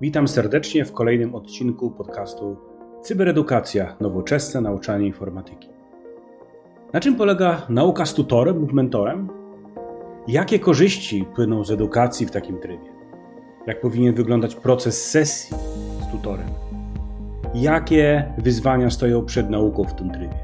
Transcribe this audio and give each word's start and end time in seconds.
Witam 0.00 0.28
serdecznie 0.28 0.84
w 0.84 0.92
kolejnym 0.92 1.34
odcinku 1.34 1.90
podcastu 1.90 2.56
Cyberedukacja 3.02 3.96
nowoczesne 4.00 4.60
nauczanie 4.60 5.06
informatyki. 5.06 5.68
Na 6.92 7.00
czym 7.00 7.16
polega 7.16 7.66
nauka 7.68 8.06
z 8.06 8.14
tutorem 8.14 8.58
lub 8.58 8.72
mentorem? 8.72 9.28
Jakie 10.28 10.58
korzyści 10.58 11.24
płyną 11.34 11.64
z 11.64 11.70
edukacji 11.70 12.26
w 12.26 12.30
takim 12.30 12.58
trybie? 12.58 12.92
Jak 13.66 13.80
powinien 13.80 14.14
wyglądać 14.14 14.54
proces 14.54 15.10
sesji 15.10 15.56
z 16.02 16.10
tutorem? 16.10 16.48
Jakie 17.54 18.32
wyzwania 18.38 18.90
stoją 18.90 19.24
przed 19.24 19.50
nauką 19.50 19.84
w 19.84 19.94
tym 19.94 20.10
trybie? 20.10 20.38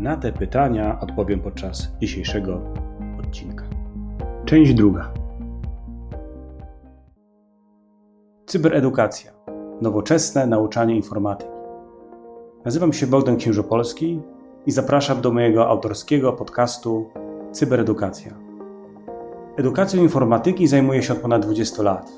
Na 0.00 0.16
te 0.16 0.32
pytania 0.32 1.00
odpowiem 1.00 1.40
podczas 1.40 1.92
dzisiejszego 2.00 2.60
odcinka. 3.18 3.64
Część 4.44 4.74
druga. 4.74 5.23
Cyberedukacja. 8.54 9.32
Nowoczesne 9.80 10.46
nauczanie 10.46 10.96
informatyki. 10.96 11.50
Nazywam 12.64 12.92
się 12.92 13.06
Bogdan 13.06 13.36
Księżopolski 13.36 14.20
i 14.66 14.70
zapraszam 14.70 15.20
do 15.20 15.32
mojego 15.32 15.68
autorskiego 15.68 16.32
podcastu 16.32 17.10
Cyberedukacja. 17.52 18.34
Edukacją 19.56 20.02
informatyki 20.02 20.66
zajmuję 20.66 21.02
się 21.02 21.12
od 21.12 21.18
ponad 21.18 21.42
20 21.42 21.82
lat. 21.82 22.12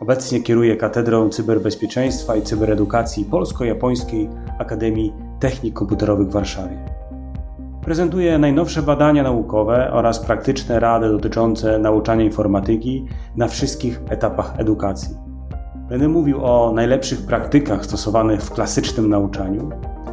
Obecnie 0.00 0.42
kieruję 0.42 0.76
Katedrą 0.76 1.28
Cyberbezpieczeństwa 1.28 2.36
i 2.36 2.42
Cyberedukacji 2.42 3.24
Polsko-Japońskiej 3.24 4.28
Akademii 4.58 5.12
Technik 5.40 5.74
Komputerowych 5.74 6.28
w 6.28 6.32
Warszawie. 6.32 6.78
Prezentuję 7.82 8.38
najnowsze 8.38 8.82
badania 8.82 9.22
naukowe 9.22 9.92
oraz 9.92 10.20
praktyczne 10.20 10.80
rady 10.80 11.08
dotyczące 11.08 11.78
nauczania 11.78 12.24
informatyki 12.24 13.06
na 13.36 13.48
wszystkich 13.48 14.00
etapach 14.08 14.60
edukacji. 14.60 15.27
Będę 15.88 16.08
mówił 16.08 16.44
o 16.44 16.72
najlepszych 16.74 17.26
praktykach 17.26 17.84
stosowanych 17.84 18.42
w 18.42 18.50
klasycznym 18.50 19.08
nauczaniu, 19.08 19.70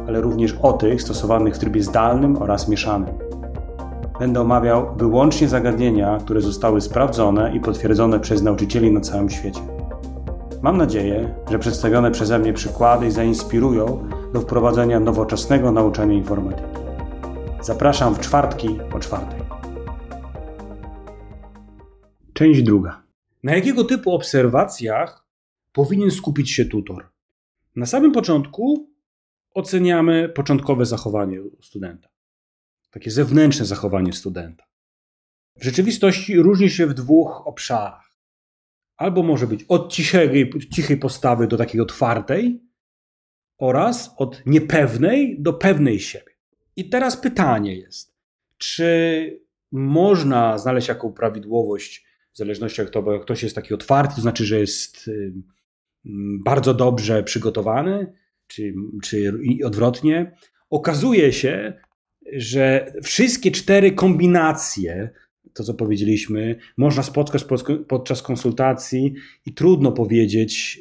ale 0.08 0.20
również 0.20 0.54
o 0.62 0.72
tych 0.72 1.02
stosowanych 1.02 1.54
w 1.54 1.58
trybie 1.58 1.82
zdalnym 1.82 2.42
oraz 2.42 2.68
mieszanym. 2.68 3.14
Będę 4.18 4.40
omawiał 4.40 4.96
wyłącznie 4.96 5.48
zagadnienia, 5.48 6.18
które 6.20 6.40
zostały 6.40 6.80
sprawdzone 6.80 7.56
i 7.56 7.60
potwierdzone 7.60 8.20
przez 8.20 8.42
nauczycieli 8.42 8.92
na 8.92 9.00
całym 9.00 9.30
świecie. 9.30 9.60
Mam 10.62 10.76
nadzieję, 10.76 11.34
że 11.50 11.58
przedstawione 11.58 12.10
przeze 12.10 12.38
mnie 12.38 12.52
przykłady 12.52 13.10
zainspirują 13.10 14.08
do 14.32 14.40
wprowadzenia 14.40 15.00
nowoczesnego 15.00 15.72
nauczania 15.72 16.14
informatyki. 16.14 16.68
Zapraszam 17.62 18.14
w 18.14 18.20
czwartki 18.20 18.78
o 18.94 18.98
czwartej. 18.98 19.40
Część 22.32 22.62
druga. 22.62 23.02
Na 23.42 23.54
jakiego 23.54 23.84
typu 23.84 24.14
obserwacjach 24.14 25.25
powinien 25.76 26.10
skupić 26.10 26.50
się 26.50 26.64
tutor? 26.64 27.08
Na 27.76 27.86
samym 27.86 28.12
początku 28.12 28.90
oceniamy 29.54 30.28
początkowe 30.28 30.86
zachowanie 30.86 31.40
studenta. 31.62 32.08
Takie 32.90 33.10
zewnętrzne 33.10 33.66
zachowanie 33.66 34.12
studenta. 34.12 34.64
W 35.56 35.64
rzeczywistości 35.64 36.36
różni 36.36 36.70
się 36.70 36.86
w 36.86 36.94
dwóch 36.94 37.46
obszarach. 37.46 38.16
Albo 38.96 39.22
może 39.22 39.46
być 39.46 39.64
od 39.68 39.92
cichej, 39.92 40.52
cichej 40.74 40.96
postawy 40.96 41.46
do 41.46 41.56
takiej 41.56 41.80
otwartej, 41.80 42.62
oraz 43.58 44.14
od 44.16 44.46
niepewnej 44.46 45.42
do 45.42 45.52
pewnej 45.52 46.00
siebie. 46.00 46.32
I 46.76 46.88
teraz 46.88 47.16
pytanie 47.16 47.76
jest, 47.76 48.16
czy 48.58 49.40
można 49.72 50.58
znaleźć 50.58 50.88
jaką 50.88 51.12
prawidłowość, 51.12 52.06
w 52.32 52.38
zależności 52.38 52.82
to, 52.92 53.02
bo 53.02 53.12
jak 53.12 53.22
ktoś 53.22 53.42
jest 53.42 53.54
taki 53.54 53.74
otwarty, 53.74 54.14
to 54.14 54.20
znaczy, 54.20 54.44
że 54.44 54.60
jest 54.60 55.10
bardzo 56.44 56.74
dobrze 56.74 57.22
przygotowany, 57.22 58.12
czy, 58.46 58.74
czy 59.02 59.32
odwrotnie. 59.64 60.36
Okazuje 60.70 61.32
się, 61.32 61.72
że 62.32 62.92
wszystkie 63.02 63.50
cztery 63.50 63.92
kombinacje, 63.92 65.10
to 65.52 65.64
co 65.64 65.74
powiedzieliśmy, 65.74 66.56
można 66.76 67.02
spotkać 67.02 67.44
podczas 67.88 68.22
konsultacji 68.22 69.14
i 69.46 69.54
trudno 69.54 69.92
powiedzieć, 69.92 70.80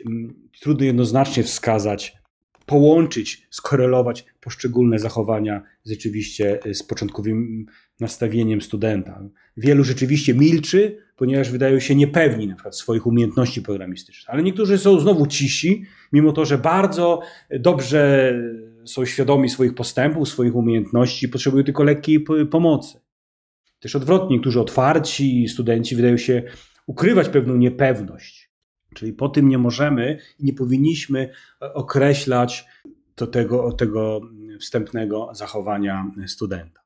trudno 0.61 0.85
jednoznacznie 0.85 1.43
wskazać, 1.43 2.17
połączyć, 2.65 3.47
skorelować 3.49 4.25
poszczególne 4.41 4.99
zachowania 4.99 5.63
rzeczywiście 5.85 6.59
z 6.73 6.83
początkowym 6.83 7.65
nastawieniem 7.99 8.61
studenta. 8.61 9.29
Wielu 9.57 9.83
rzeczywiście 9.83 10.33
milczy, 10.33 11.04
ponieważ 11.15 11.51
wydają 11.51 11.79
się 11.79 11.95
niepewni 11.95 12.47
na 12.47 12.55
przykład 12.55 12.77
swoich 12.77 13.07
umiejętności 13.07 13.61
programistycznych, 13.61 14.29
ale 14.29 14.43
niektórzy 14.43 14.77
są 14.77 14.99
znowu 14.99 15.27
cisi, 15.27 15.85
mimo 16.11 16.31
to, 16.31 16.45
że 16.45 16.57
bardzo 16.57 17.21
dobrze 17.59 18.33
są 18.85 19.05
świadomi 19.05 19.49
swoich 19.49 19.75
postępów, 19.75 20.29
swoich 20.29 20.55
umiejętności, 20.55 21.29
potrzebują 21.29 21.63
tylko 21.63 21.83
lekkiej 21.83 22.25
pomocy. 22.51 22.99
Też 23.79 23.95
odwrotnie, 23.95 24.35
niektórzy 24.35 24.59
otwarci 24.59 25.47
studenci 25.47 25.95
wydają 25.95 26.17
się 26.17 26.43
ukrywać 26.87 27.29
pewną 27.29 27.55
niepewność. 27.55 28.51
Czyli 28.93 29.13
po 29.13 29.29
tym 29.29 29.49
nie 29.49 29.57
możemy 29.57 30.19
i 30.39 30.45
nie 30.45 30.53
powinniśmy 30.53 31.29
określać 31.59 32.65
to 33.15 33.27
tego, 33.27 33.71
tego 33.71 34.21
wstępnego 34.59 35.29
zachowania 35.33 36.11
studenta. 36.27 36.81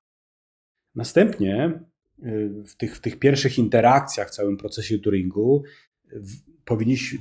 Następnie 0.96 1.80
w 2.66 2.76
tych, 2.78 2.96
w 2.96 3.02
tych 3.02 3.20
pierwszych 3.20 3.58
interakcjach 3.58 4.28
w 4.28 4.32
całym 4.32 4.58
procesie 4.58 5.00
Turingu 5.00 5.64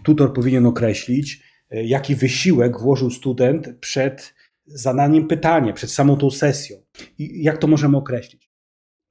tutor 0.05 0.33
powinien 0.33 0.67
określić, 0.67 1.43
jaki 1.71 2.15
wysiłek 2.15 2.79
włożył 2.81 3.11
student 3.11 3.79
przed 3.81 4.35
zadaniem 4.67 5.27
pytania, 5.27 5.73
przed 5.73 5.91
samą 5.91 6.17
tą 6.17 6.31
sesją. 6.31 6.77
I 7.19 7.43
jak 7.43 7.59
to 7.59 7.67
możemy 7.67 7.97
określić? 7.97 8.51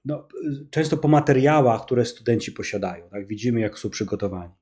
No, 0.05 0.27
często 0.69 0.97
po 0.97 1.07
materiałach, 1.07 1.85
które 1.85 2.05
studenci 2.05 2.51
posiadają, 2.51 3.09
tak? 3.09 3.27
widzimy, 3.27 3.59
jak 3.59 3.79
są 3.79 3.89
przygotowani. 3.89 4.53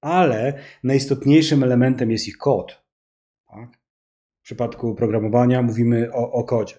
Ale 0.00 0.58
najistotniejszym 0.84 1.62
elementem 1.62 2.10
jest 2.10 2.28
ich 2.28 2.36
kod. 2.36 2.84
Tak? 3.48 3.78
W 4.40 4.42
przypadku 4.42 4.94
programowania 4.94 5.62
mówimy 5.62 6.12
o, 6.12 6.32
o 6.32 6.44
kodzie. 6.44 6.76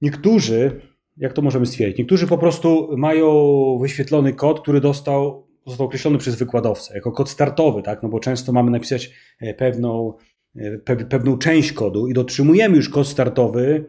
Niektórzy 0.00 0.80
jak 1.16 1.32
to 1.32 1.42
możemy 1.42 1.66
stwierdzić? 1.66 1.98
Niektórzy 1.98 2.26
po 2.26 2.38
prostu 2.38 2.96
mają 2.96 3.78
wyświetlony 3.80 4.32
kod, 4.32 4.60
który 4.60 4.80
dostał, 4.80 5.46
został 5.66 5.86
określony 5.86 6.18
przez 6.18 6.36
wykładowcę 6.36 6.94
jako 6.94 7.12
kod 7.12 7.30
startowy, 7.30 7.82
tak? 7.82 8.02
No 8.02 8.08
bo 8.08 8.20
często 8.20 8.52
mamy 8.52 8.70
napisać 8.70 9.10
e, 9.40 9.54
pewną, 9.54 10.14
e, 10.56 10.78
pe, 10.78 10.96
pewną 10.96 11.38
część 11.38 11.72
kodu 11.72 12.08
i 12.08 12.14
dotrzymujemy 12.14 12.76
już 12.76 12.88
kod 12.88 13.06
startowy 13.08 13.84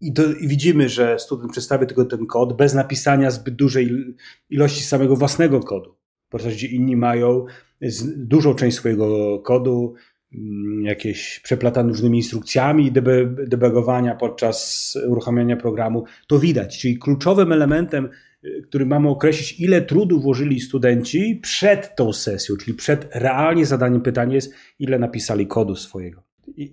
i, 0.00 0.12
do, 0.12 0.32
i 0.32 0.48
widzimy, 0.48 0.88
że 0.88 1.18
student 1.18 1.52
przedstawia 1.52 1.86
tylko 1.86 2.04
ten 2.04 2.26
kod 2.26 2.56
bez 2.56 2.74
napisania 2.74 3.30
zbyt 3.30 3.54
dużej 3.54 4.14
ilości 4.50 4.82
samego 4.82 5.16
własnego 5.16 5.60
kodu. 5.60 5.94
Podczas 6.28 6.52
gdzie 6.52 6.66
inni 6.66 6.96
mają 6.96 7.46
dużą 8.16 8.54
część 8.54 8.76
swojego 8.76 9.38
kodu 9.38 9.94
jakieś 10.82 11.40
przeplatane 11.40 11.88
różnymi 11.88 12.18
instrukcjami 12.18 12.92
debugowania 13.46 14.14
podczas 14.14 14.98
uruchamiania 15.08 15.56
programu, 15.56 16.04
to 16.26 16.38
widać. 16.38 16.78
Czyli 16.78 16.98
kluczowym 16.98 17.52
elementem, 17.52 18.08
y, 18.44 18.62
który 18.68 18.86
mamy 18.86 19.08
określić, 19.08 19.60
ile 19.60 19.82
trudu 19.82 20.20
włożyli 20.20 20.60
studenci 20.60 21.40
przed 21.42 21.96
tą 21.96 22.12
sesją, 22.12 22.56
czyli 22.56 22.76
przed 22.76 23.08
realnie 23.14 23.66
zadaniem 23.66 24.00
pytania 24.00 24.34
jest, 24.34 24.54
ile 24.78 24.98
napisali 24.98 25.46
kodu 25.46 25.76
swojego. 25.76 26.22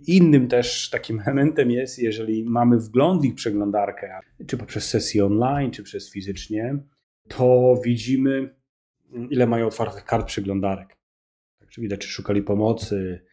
Innym 0.07 0.47
też 0.47 0.89
takim 0.89 1.19
elementem 1.25 1.71
jest, 1.71 1.99
jeżeli 1.99 2.43
mamy 2.43 2.79
wgląd 2.79 3.21
w 3.21 3.25
ich 3.25 3.35
przeglądarkę, 3.35 4.19
czy 4.47 4.57
poprzez 4.57 4.89
sesję 4.89 5.25
online, 5.25 5.71
czy 5.71 5.83
przez 5.83 6.11
fizycznie, 6.11 6.77
to 7.27 7.75
widzimy, 7.85 8.55
ile 9.29 9.47
mają 9.47 9.67
otwartych 9.67 10.03
kart 10.03 10.27
przeglądarek. 10.27 10.97
Także 11.59 11.81
widać, 11.81 11.99
czy 11.99 12.07
szukali 12.07 12.41
pomocy, 12.41 13.25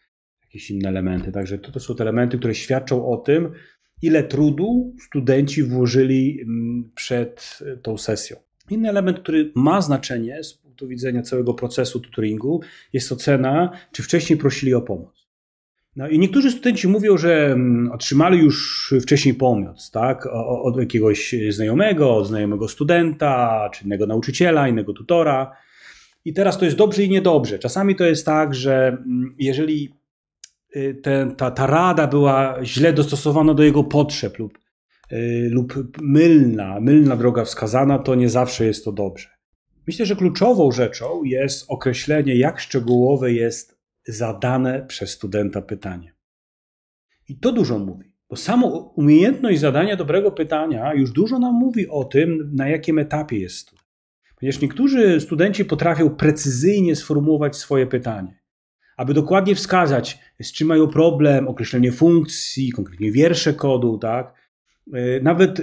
jakieś 0.53 0.71
inne 0.71 0.89
elementy. 0.89 1.31
Także 1.31 1.57
to, 1.57 1.71
to 1.71 1.79
są 1.79 1.95
te 1.95 2.03
elementy, 2.03 2.37
które 2.37 2.55
świadczą 2.55 3.07
o 3.07 3.17
tym, 3.17 3.51
ile 4.01 4.23
trudu 4.23 4.95
studenci 4.99 5.63
włożyli 5.63 6.39
mm, 6.41 6.91
przed 6.95 7.59
tą 7.81 7.97
sesją. 7.97 8.37
Inny 8.69 8.89
element, 8.89 9.19
który 9.19 9.51
ma 9.55 9.81
znaczenie 9.81 10.43
z 10.43 10.53
punktu 10.53 10.87
widzenia 10.87 11.21
całego 11.21 11.53
procesu 11.53 11.99
tutoringu, 11.99 12.61
jest 12.93 13.11
ocena, 13.11 13.71
czy 13.91 14.03
wcześniej 14.03 14.39
prosili 14.39 14.73
o 14.73 14.81
pomoc. 14.81 15.27
No 15.95 16.07
i 16.07 16.19
niektórzy 16.19 16.51
studenci 16.51 16.87
mówią, 16.87 17.17
że 17.17 17.45
mm, 17.45 17.91
otrzymali 17.91 18.39
już 18.39 18.93
wcześniej 19.01 19.35
pomoc, 19.35 19.91
tak? 19.91 20.27
Od 20.63 20.77
jakiegoś 20.77 21.35
znajomego, 21.49 22.15
od 22.15 22.27
znajomego 22.27 22.67
studenta, 22.67 23.69
czy 23.73 23.85
innego 23.85 24.07
nauczyciela, 24.07 24.67
innego 24.67 24.93
tutora. 24.93 25.55
I 26.25 26.33
teraz 26.33 26.57
to 26.57 26.65
jest 26.65 26.77
dobrze 26.77 27.03
i 27.03 27.09
niedobrze. 27.09 27.59
Czasami 27.59 27.95
to 27.95 28.05
jest 28.05 28.25
tak, 28.25 28.55
że 28.55 28.87
mm, 28.87 29.35
jeżeli 29.39 30.02
Y, 30.75 30.95
te, 31.03 31.31
ta, 31.37 31.51
ta 31.51 31.67
rada 31.67 32.07
była 32.07 32.59
źle 32.63 32.93
dostosowana 32.93 33.53
do 33.53 33.63
jego 33.63 33.83
potrzeb 33.83 34.39
lub, 34.39 34.59
y, 35.11 35.49
lub 35.51 35.73
mylna, 36.01 36.79
mylna 36.79 37.15
droga 37.15 37.45
wskazana, 37.45 37.99
to 37.99 38.15
nie 38.15 38.29
zawsze 38.29 38.65
jest 38.65 38.85
to 38.85 38.91
dobrze. 38.91 39.29
Myślę, 39.87 40.05
że 40.05 40.15
kluczową 40.15 40.71
rzeczą 40.71 41.23
jest 41.23 41.65
określenie, 41.67 42.35
jak 42.35 42.59
szczegółowe 42.59 43.33
jest 43.33 43.79
zadane 44.07 44.85
przez 44.87 45.09
studenta 45.09 45.61
pytanie. 45.61 46.13
I 47.29 47.39
to 47.39 47.51
dużo 47.51 47.79
mówi, 47.79 48.13
bo 48.29 48.35
samo 48.35 48.67
umiejętność 48.95 49.59
zadania 49.59 49.95
dobrego 49.95 50.31
pytania 50.31 50.93
już 50.93 51.11
dużo 51.11 51.39
nam 51.39 51.53
mówi 51.55 51.89
o 51.89 52.03
tym, 52.03 52.51
na 52.53 52.69
jakim 52.69 52.99
etapie 52.99 53.39
jest 53.39 53.57
student. 53.57 53.87
Ponieważ 54.39 54.61
niektórzy 54.61 55.21
studenci 55.21 55.65
potrafią 55.65 56.09
precyzyjnie 56.09 56.95
sformułować 56.95 57.55
swoje 57.55 57.87
pytanie, 57.87 58.42
aby 58.97 59.13
dokładnie 59.13 59.55
wskazać, 59.55 60.19
z 60.41 60.51
czym 60.51 60.67
mają 60.67 60.87
problem, 60.87 61.47
określenie 61.47 61.91
funkcji, 61.91 62.71
konkretnie 62.71 63.11
wiersze 63.11 63.53
kodu, 63.53 63.97
tak? 63.97 64.33
E, 64.93 65.19
nawet 65.19 65.61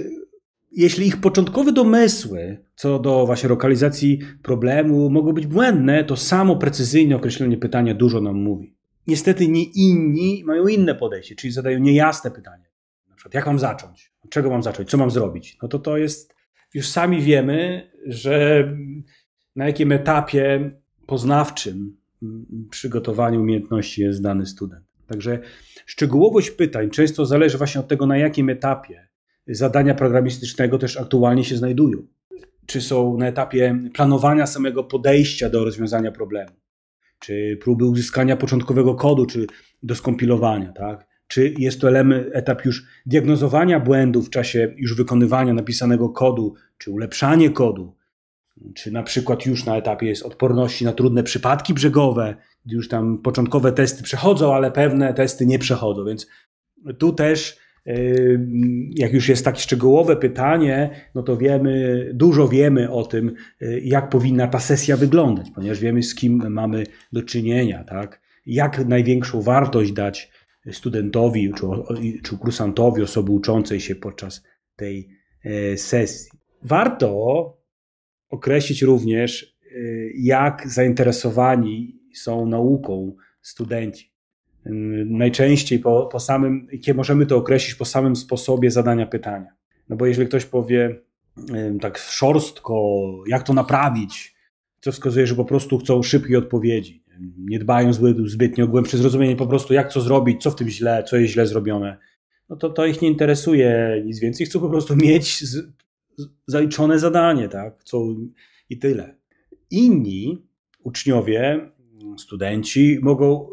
jeśli 0.71 1.07
ich 1.07 1.21
początkowe 1.21 1.71
domysły 1.71 2.57
co 2.81 2.99
do 2.99 3.25
właśnie 3.25 3.49
lokalizacji 3.49 4.19
problemu 4.43 5.09
mogą 5.09 5.33
być 5.33 5.47
błędne, 5.47 6.03
to 6.03 6.17
samo 6.17 6.55
precyzyjne 6.55 7.15
określenie 7.15 7.57
pytania 7.57 7.93
dużo 7.93 8.21
nam 8.21 8.35
mówi. 8.35 8.75
Niestety 9.07 9.47
nie 9.47 9.63
inni 9.63 10.43
mają 10.45 10.67
inne 10.67 10.95
podejście, 10.95 11.35
czyli 11.35 11.53
zadają 11.53 11.79
niejasne 11.79 12.31
pytanie. 12.31 12.69
Na 13.09 13.15
przykład, 13.15 13.33
jak 13.33 13.45
mam 13.45 13.59
zacząć? 13.59 14.13
Od 14.25 14.29
czego 14.31 14.49
mam 14.49 14.63
zacząć? 14.63 14.89
Co 14.89 14.97
mam 14.97 15.11
zrobić? 15.11 15.57
No 15.61 15.67
to 15.67 15.79
to 15.79 15.97
jest, 15.97 16.35
już 16.73 16.87
sami 16.87 17.21
wiemy, 17.21 17.91
że 18.05 18.67
na 19.55 19.65
jakim 19.65 19.91
etapie 19.91 20.71
poznawczym 21.05 21.97
przygotowaniu 22.69 23.41
umiejętności 23.41 24.01
jest 24.01 24.21
dany 24.21 24.45
student. 24.45 24.85
Także 25.07 25.39
szczegółowość 25.85 26.51
pytań 26.51 26.89
często 26.89 27.25
zależy 27.25 27.57
właśnie 27.57 27.81
od 27.81 27.87
tego, 27.87 28.05
na 28.05 28.17
jakim 28.17 28.49
etapie 28.49 29.07
zadania 29.47 29.95
programistycznego 29.95 30.77
też 30.77 30.97
aktualnie 30.97 31.43
się 31.43 31.57
znajdują. 31.57 32.07
Czy 32.65 32.81
są 32.81 33.17
na 33.17 33.27
etapie 33.27 33.79
planowania 33.93 34.47
samego 34.47 34.83
podejścia 34.83 35.49
do 35.49 35.65
rozwiązania 35.65 36.11
problemu, 36.11 36.51
czy 37.19 37.57
próby 37.61 37.85
uzyskania 37.85 38.37
początkowego 38.37 38.95
kodu, 38.95 39.25
czy 39.25 39.47
do 39.83 39.95
skompilowania, 39.95 40.73
tak? 40.73 41.07
Czy 41.27 41.53
jest 41.57 41.81
to 41.81 41.87
element, 41.87 42.27
etap 42.33 42.65
już 42.65 42.83
diagnozowania 43.05 43.79
błędów 43.79 44.27
w 44.27 44.29
czasie 44.29 44.73
już 44.77 44.95
wykonywania 44.95 45.53
napisanego 45.53 46.09
kodu, 46.09 46.53
czy 46.77 46.91
ulepszanie 46.91 47.49
kodu, 47.49 47.95
czy 48.75 48.91
na 48.91 49.03
przykład 49.03 49.45
już 49.45 49.65
na 49.65 49.77
etapie 49.77 50.07
jest 50.07 50.23
odporności 50.23 50.85
na 50.85 50.93
trudne 50.93 51.23
przypadki 51.23 51.73
brzegowe, 51.73 52.35
gdy 52.65 52.75
już 52.75 52.87
tam 52.87 53.17
początkowe 53.17 53.71
testy 53.71 54.03
przechodzą, 54.03 54.55
ale 54.55 54.71
pewne 54.71 55.13
testy 55.13 55.45
nie 55.45 55.59
przechodzą, 55.59 56.05
więc 56.05 56.27
tu 56.97 57.13
też 57.13 57.57
jak 58.95 59.13
już 59.13 59.29
jest 59.29 59.45
takie 59.45 59.59
szczegółowe 59.59 60.15
pytanie, 60.15 60.89
no 61.15 61.23
to 61.23 61.37
wiemy, 61.37 62.05
dużo 62.13 62.47
wiemy 62.47 62.91
o 62.91 63.03
tym, 63.03 63.35
y, 63.61 63.81
jak 63.83 64.09
powinna 64.09 64.47
ta 64.47 64.59
sesja 64.59 64.97
wyglądać, 64.97 65.51
ponieważ 65.55 65.79
wiemy, 65.79 66.03
z 66.03 66.15
kim 66.15 66.43
mamy 66.49 66.83
do 67.13 67.23
czynienia, 67.23 67.83
tak? 67.83 68.21
Jak 68.45 68.85
największą 68.85 69.41
wartość 69.41 69.91
dać 69.91 70.31
studentowi 70.71 71.51
czy, 71.53 71.65
czy 72.23 72.37
kursantowi, 72.37 73.01
osoby 73.03 73.31
uczącej 73.31 73.79
się 73.79 73.95
podczas 73.95 74.43
tej 74.75 75.09
e, 75.43 75.77
sesji. 75.77 76.31
Warto 76.63 77.60
określić 78.31 78.81
również, 78.81 79.57
y, 79.71 80.13
jak 80.15 80.67
zainteresowani 80.67 81.99
są 82.13 82.45
nauką 82.45 83.15
studenci. 83.41 84.11
Najczęściej 85.05 85.79
po, 85.79 86.09
po 86.11 86.19
samym, 86.19 86.67
możemy 86.95 87.25
to 87.25 87.37
określić 87.37 87.75
po 87.75 87.85
samym 87.85 88.15
sposobie 88.15 88.71
zadania 88.71 89.05
pytania. 89.05 89.47
No 89.89 89.95
bo 89.95 90.05
jeżeli 90.05 90.27
ktoś 90.27 90.45
powie 90.45 91.01
tak 91.81 91.97
szorstko, 91.97 93.03
jak 93.27 93.43
to 93.43 93.53
naprawić, 93.53 94.35
to 94.81 94.91
wskazuje, 94.91 95.27
że 95.27 95.35
po 95.35 95.45
prostu 95.45 95.77
chcą 95.77 96.03
szybkiej 96.03 96.35
odpowiedzi. 96.35 97.03
Nie 97.37 97.59
dbają 97.59 97.93
zbytnio 98.25 98.65
o 98.65 98.67
głębsze 98.67 98.97
zrozumienie, 98.97 99.35
po 99.35 99.47
prostu 99.47 99.73
jak 99.73 99.91
co 99.91 100.01
zrobić, 100.01 100.41
co 100.41 100.51
w 100.51 100.55
tym 100.55 100.69
źle, 100.69 101.03
co 101.03 101.17
jest 101.17 101.33
źle 101.33 101.47
zrobione. 101.47 101.97
No 102.49 102.55
to, 102.55 102.69
to 102.69 102.85
ich 102.85 103.01
nie 103.01 103.07
interesuje 103.07 104.01
nic 104.05 104.19
więcej. 104.19 104.45
Chcą 104.45 104.59
po 104.59 104.69
prostu 104.69 104.95
mieć 104.95 105.43
zaliczone 106.47 106.99
zadanie, 106.99 107.49
tak? 107.49 107.83
Co, 107.83 108.05
I 108.69 108.79
tyle. 108.79 109.15
Inni 109.71 110.47
uczniowie, 110.83 111.71
studenci 112.17 112.99
mogą 113.01 113.47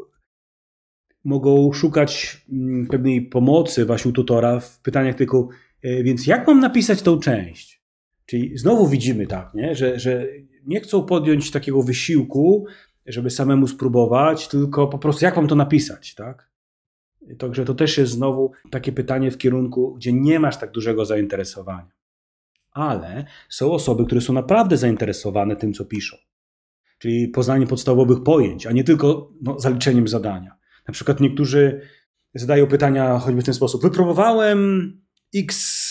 mogą 1.24 1.72
szukać 1.72 2.40
mm, 2.52 2.86
pewnej 2.86 3.22
pomocy 3.22 3.86
właśnie 3.86 4.08
u 4.08 4.12
tutora 4.12 4.60
w 4.60 4.80
pytaniach 4.80 5.14
tylko, 5.14 5.48
e, 5.82 6.02
więc 6.02 6.26
jak 6.26 6.46
mam 6.46 6.60
napisać 6.60 7.02
tą 7.02 7.18
część? 7.18 7.82
Czyli 8.26 8.58
znowu 8.58 8.88
widzimy 8.88 9.26
tak, 9.26 9.54
nie? 9.54 9.74
Że, 9.74 9.98
że 9.98 10.26
nie 10.66 10.80
chcą 10.80 11.04
podjąć 11.04 11.50
takiego 11.50 11.82
wysiłku, 11.82 12.66
żeby 13.06 13.30
samemu 13.30 13.66
spróbować, 13.66 14.48
tylko 14.48 14.86
po 14.86 14.98
prostu 14.98 15.24
jak 15.24 15.36
mam 15.36 15.48
to 15.48 15.54
napisać, 15.54 16.14
tak? 16.14 16.50
Także 17.38 17.64
to 17.64 17.74
też 17.74 17.98
jest 17.98 18.12
znowu 18.12 18.52
takie 18.70 18.92
pytanie 18.92 19.30
w 19.30 19.38
kierunku, 19.38 19.94
gdzie 19.94 20.12
nie 20.12 20.40
masz 20.40 20.56
tak 20.56 20.70
dużego 20.70 21.04
zainteresowania. 21.04 21.97
Ale 22.78 23.24
są 23.48 23.72
osoby, 23.72 24.06
które 24.06 24.20
są 24.20 24.32
naprawdę 24.32 24.76
zainteresowane 24.76 25.56
tym, 25.56 25.72
co 25.72 25.84
piszą. 25.84 26.16
Czyli 26.98 27.28
poznaniem 27.28 27.68
podstawowych 27.68 28.22
pojęć, 28.22 28.66
a 28.66 28.72
nie 28.72 28.84
tylko 28.84 29.32
no, 29.42 29.60
zaliczeniem 29.60 30.08
zadania. 30.08 30.56
Na 30.88 30.92
przykład 30.92 31.20
niektórzy 31.20 31.80
zadają 32.34 32.66
pytania 32.66 33.18
choćby 33.18 33.42
w 33.42 33.44
ten 33.44 33.54
sposób. 33.54 33.82
Wypróbowałem 33.82 34.92
X 35.34 35.88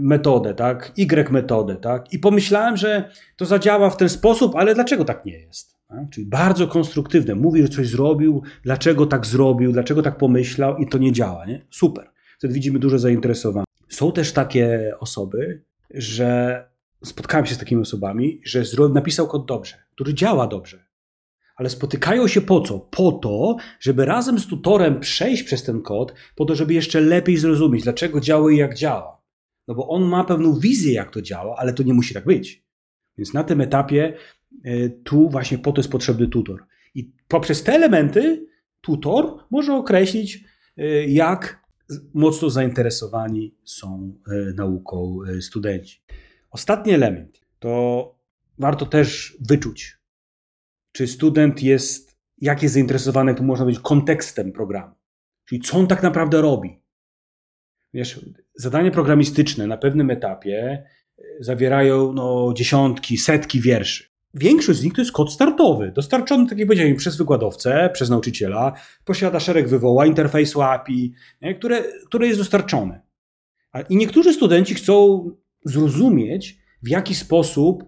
metodę, 0.00 0.54
tak? 0.54 0.92
Y 0.96 1.30
metodę, 1.30 1.76
tak? 1.76 2.12
I 2.12 2.18
pomyślałem, 2.18 2.76
że 2.76 3.10
to 3.36 3.44
zadziała 3.44 3.90
w 3.90 3.96
ten 3.96 4.08
sposób, 4.08 4.56
ale 4.56 4.74
dlaczego 4.74 5.04
tak 5.04 5.24
nie 5.24 5.38
jest? 5.38 5.76
Tak? 5.88 6.10
Czyli 6.10 6.26
bardzo 6.26 6.68
konstruktywne. 6.68 7.34
Mówi, 7.34 7.62
że 7.62 7.68
coś 7.68 7.88
zrobił, 7.88 8.42
dlaczego 8.62 9.06
tak 9.06 9.26
zrobił, 9.26 9.72
dlaczego 9.72 10.02
tak 10.02 10.18
pomyślał 10.18 10.76
i 10.76 10.88
to 10.88 10.98
nie 10.98 11.12
działa, 11.12 11.46
nie? 11.46 11.66
Super. 11.70 12.10
Wtedy 12.38 12.54
widzimy 12.54 12.78
duże 12.78 12.98
zainteresowanie. 12.98 13.66
Są 13.88 14.12
też 14.12 14.32
takie 14.32 14.92
osoby, 15.00 15.64
że 15.94 16.64
spotkałem 17.04 17.46
się 17.46 17.54
z 17.54 17.58
takimi 17.58 17.82
osobami, 17.82 18.40
że 18.44 18.62
napisał 18.92 19.28
kod 19.28 19.46
dobrze, 19.46 19.76
który 19.94 20.14
działa 20.14 20.46
dobrze, 20.46 20.84
ale 21.56 21.70
spotykają 21.70 22.28
się 22.28 22.40
po 22.40 22.60
co? 22.60 22.80
Po 22.80 23.12
to, 23.12 23.56
żeby 23.80 24.04
razem 24.04 24.38
z 24.38 24.46
tutorem 24.46 25.00
przejść 25.00 25.42
przez 25.42 25.62
ten 25.62 25.82
kod, 25.82 26.14
po 26.36 26.44
to, 26.44 26.54
żeby 26.54 26.74
jeszcze 26.74 27.00
lepiej 27.00 27.36
zrozumieć, 27.36 27.82
dlaczego 27.82 28.20
działa 28.20 28.52
i 28.52 28.56
jak 28.56 28.74
działa. 28.74 29.22
No 29.68 29.74
bo 29.74 29.88
on 29.88 30.02
ma 30.02 30.24
pewną 30.24 30.58
wizję, 30.58 30.92
jak 30.92 31.10
to 31.10 31.22
działa, 31.22 31.56
ale 31.58 31.72
to 31.72 31.82
nie 31.82 31.94
musi 31.94 32.14
tak 32.14 32.24
być. 32.24 32.64
Więc 33.18 33.34
na 33.34 33.44
tym 33.44 33.60
etapie 33.60 34.16
e, 34.64 34.88
tu 34.88 35.28
właśnie 35.28 35.58
po 35.58 35.72
to 35.72 35.80
jest 35.80 35.92
potrzebny 35.92 36.28
tutor. 36.28 36.66
I 36.94 37.12
poprzez 37.28 37.62
te 37.62 37.72
elementy 37.72 38.46
tutor 38.80 39.44
może 39.50 39.74
określić, 39.74 40.44
e, 40.76 41.06
jak 41.06 41.61
mocno 42.14 42.50
zainteresowani 42.50 43.54
są 43.64 44.14
e, 44.28 44.52
nauką 44.54 45.18
studenci. 45.40 46.02
Ostatni 46.50 46.92
element 46.92 47.40
to 47.58 48.14
warto 48.58 48.86
też 48.86 49.36
wyczuć, 49.40 49.98
czy 50.92 51.06
student 51.06 51.62
jest, 51.62 52.16
jak 52.38 52.62
jest 52.62 52.74
zainteresowany, 52.74 53.34
to 53.34 53.42
można 53.42 53.66
być 53.66 53.78
kontekstem 53.78 54.52
programu. 54.52 54.94
Czyli 55.44 55.60
co 55.60 55.78
on 55.78 55.86
tak 55.86 56.02
naprawdę 56.02 56.40
robi. 56.40 56.82
Wiesz, 57.94 58.20
zadania 58.54 58.90
programistyczne 58.90 59.66
na 59.66 59.76
pewnym 59.76 60.10
etapie 60.10 60.86
e, 61.18 61.22
zawierają 61.40 62.12
no, 62.12 62.52
dziesiątki, 62.56 63.16
setki 63.18 63.60
wierszy. 63.60 64.11
Większość 64.34 64.78
z 64.78 64.84
nich 64.84 64.92
to 64.94 65.00
jest 65.00 65.12
kod 65.12 65.32
startowy, 65.32 65.92
dostarczony, 65.92 66.48
tak 66.48 66.58
jak 66.58 66.68
powiedziałem, 66.68 66.96
przez 66.96 67.16
wykładowcę, 67.16 67.90
przez 67.92 68.10
nauczyciela. 68.10 68.72
Posiada 69.04 69.40
szereg 69.40 69.68
wywołań, 69.68 70.08
interfejsu 70.08 70.62
API, 70.62 71.12
nie, 71.42 71.54
które, 71.54 71.84
które 72.06 72.26
jest 72.26 72.40
dostarczone. 72.40 73.00
I 73.88 73.96
niektórzy 73.96 74.32
studenci 74.32 74.74
chcą 74.74 75.24
zrozumieć, 75.64 76.58
w 76.82 76.88
jaki 76.88 77.14
sposób 77.14 77.84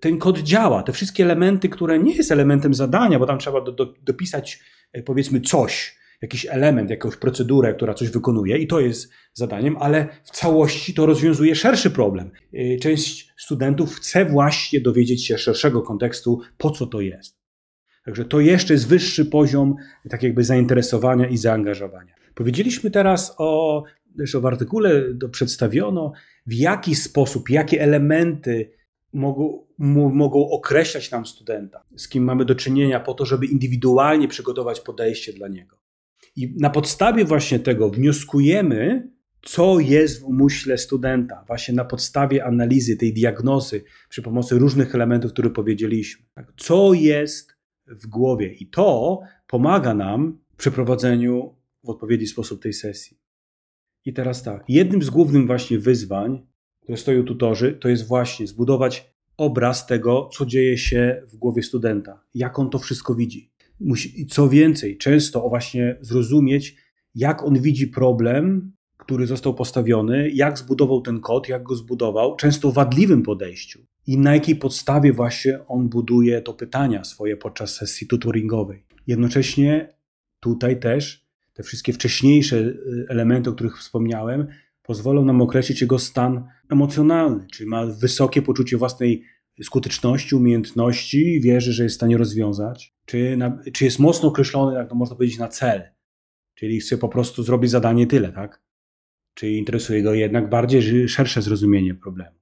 ten 0.00 0.18
kod 0.18 0.38
działa. 0.38 0.82
Te 0.82 0.92
wszystkie 0.92 1.24
elementy, 1.24 1.68
które 1.68 1.98
nie 1.98 2.14
jest 2.14 2.32
elementem 2.32 2.74
zadania, 2.74 3.18
bo 3.18 3.26
tam 3.26 3.38
trzeba 3.38 3.60
do, 3.60 3.72
do, 3.72 3.94
dopisać 4.02 4.60
e, 4.92 5.02
powiedzmy 5.02 5.40
coś, 5.40 5.99
jakiś 6.22 6.46
element, 6.46 6.90
jakąś 6.90 7.16
procedurę, 7.16 7.74
która 7.74 7.94
coś 7.94 8.08
wykonuje 8.08 8.58
i 8.58 8.66
to 8.66 8.80
jest 8.80 9.12
zadaniem, 9.32 9.76
ale 9.80 10.08
w 10.24 10.30
całości 10.30 10.94
to 10.94 11.06
rozwiązuje 11.06 11.54
szerszy 11.54 11.90
problem. 11.90 12.30
E, 12.52 12.76
część 12.76 13.32
studentów 13.38 13.94
chce 13.94 14.24
właśnie 14.24 14.80
dowiedzieć 14.80 15.26
się 15.26 15.38
szerszego 15.38 15.82
kontekstu, 15.82 16.40
po 16.58 16.70
co 16.70 16.86
to 16.86 17.00
jest. 17.00 17.40
Także 18.04 18.24
to 18.24 18.40
jeszcze 18.40 18.74
jest 18.74 18.88
wyższy 18.88 19.26
poziom 19.26 19.76
tak 20.10 20.22
jakby 20.22 20.44
zainteresowania 20.44 21.26
i 21.26 21.36
zaangażowania. 21.36 22.14
Powiedzieliśmy 22.34 22.90
teraz 22.90 23.34
o, 23.38 23.82
zresztą 24.16 24.40
w 24.40 24.46
artykule 24.46 25.02
przedstawiono, 25.32 26.12
w 26.46 26.52
jaki 26.52 26.94
sposób, 26.94 27.50
jakie 27.50 27.80
elementy 27.82 28.70
mogą, 29.12 29.66
mogą 30.12 30.50
określać 30.50 31.10
nam 31.10 31.26
studenta, 31.26 31.84
z 31.96 32.08
kim 32.08 32.24
mamy 32.24 32.44
do 32.44 32.54
czynienia, 32.54 33.00
po 33.00 33.14
to, 33.14 33.26
żeby 33.26 33.46
indywidualnie 33.46 34.28
przygotować 34.28 34.80
podejście 34.80 35.32
dla 35.32 35.48
niego. 35.48 35.80
I 36.40 36.54
na 36.56 36.70
podstawie 36.70 37.24
właśnie 37.24 37.58
tego 37.58 37.90
wnioskujemy, 37.90 39.10
co 39.42 39.80
jest 39.80 40.20
w 40.20 40.24
umyśle 40.24 40.78
studenta, 40.78 41.44
właśnie 41.46 41.74
na 41.74 41.84
podstawie 41.84 42.44
analizy 42.44 42.96
tej 42.96 43.14
diagnozy 43.14 43.84
przy 44.08 44.22
pomocy 44.22 44.58
różnych 44.58 44.94
elementów, 44.94 45.32
które 45.32 45.50
powiedzieliśmy. 45.50 46.26
Tak? 46.34 46.52
Co 46.56 46.92
jest 46.92 47.56
w 47.86 48.06
głowie. 48.06 48.52
I 48.52 48.66
to 48.66 49.20
pomaga 49.46 49.94
nam 49.94 50.38
w 50.52 50.56
przeprowadzeniu 50.56 51.54
w 51.84 51.90
odpowiedni 51.90 52.26
sposób 52.26 52.62
tej 52.62 52.72
sesji. 52.72 53.18
I 54.04 54.12
teraz 54.12 54.42
tak, 54.42 54.64
jednym 54.68 55.02
z 55.02 55.10
głównych 55.10 55.46
właśnie 55.46 55.78
wyzwań, 55.78 56.46
które 56.82 56.98
stoją 56.98 57.24
tutorzy, 57.24 57.78
to 57.80 57.88
jest 57.88 58.06
właśnie 58.06 58.46
zbudować 58.46 59.14
obraz 59.36 59.86
tego, 59.86 60.28
co 60.32 60.46
dzieje 60.46 60.78
się 60.78 61.22
w 61.26 61.36
głowie 61.36 61.62
studenta, 61.62 62.24
jak 62.34 62.58
on 62.58 62.70
to 62.70 62.78
wszystko 62.78 63.14
widzi. 63.14 63.52
Musi, 63.80 64.26
co 64.26 64.48
więcej, 64.48 64.98
często 64.98 65.48
właśnie 65.48 65.96
zrozumieć, 66.00 66.76
jak 67.14 67.44
on 67.44 67.60
widzi 67.60 67.86
problem, 67.86 68.72
który 68.96 69.26
został 69.26 69.54
postawiony, 69.54 70.30
jak 70.30 70.58
zbudował 70.58 71.00
ten 71.00 71.20
kod, 71.20 71.48
jak 71.48 71.62
go 71.62 71.76
zbudował, 71.76 72.36
często 72.36 72.72
wadliwym 72.72 73.22
podejściu 73.22 73.80
i 74.06 74.18
na 74.18 74.34
jakiej 74.34 74.56
podstawie 74.56 75.12
właśnie 75.12 75.66
on 75.66 75.88
buduje 75.88 76.42
to 76.42 76.54
pytania 76.54 77.04
swoje 77.04 77.36
podczas 77.36 77.74
sesji 77.74 78.06
tutoringowej. 78.06 78.84
Jednocześnie 79.06 79.94
tutaj 80.40 80.80
też 80.80 81.26
te 81.52 81.62
wszystkie 81.62 81.92
wcześniejsze 81.92 82.56
y, 82.56 83.06
elementy, 83.08 83.50
o 83.50 83.52
których 83.52 83.78
wspomniałem, 83.78 84.46
pozwolą 84.82 85.24
nam 85.24 85.40
określić 85.40 85.80
jego 85.80 85.98
stan 85.98 86.44
emocjonalny, 86.70 87.46
czyli 87.52 87.68
ma 87.68 87.86
wysokie 87.86 88.42
poczucie 88.42 88.76
własnej 88.76 89.24
skuteczności, 89.62 90.34
umiejętności, 90.34 91.40
wierzy, 91.40 91.72
że 91.72 91.82
jest 91.82 91.94
w 91.94 91.96
stanie 91.96 92.16
rozwiązać, 92.16 92.94
czy, 93.06 93.36
na, 93.36 93.58
czy 93.72 93.84
jest 93.84 93.98
mocno 93.98 94.28
określony, 94.28 94.76
jak 94.76 94.88
to 94.88 94.94
można 94.94 95.16
powiedzieć, 95.16 95.38
na 95.38 95.48
cel, 95.48 95.82
czyli 96.54 96.80
chce 96.80 96.98
po 96.98 97.08
prostu 97.08 97.42
zrobić 97.42 97.70
zadanie 97.70 98.06
tyle, 98.06 98.32
tak? 98.32 98.62
Czy 99.34 99.50
interesuje 99.50 100.02
go 100.02 100.14
jednak 100.14 100.50
bardziej 100.50 101.08
szersze 101.08 101.42
zrozumienie 101.42 101.94
problemu? 101.94 102.36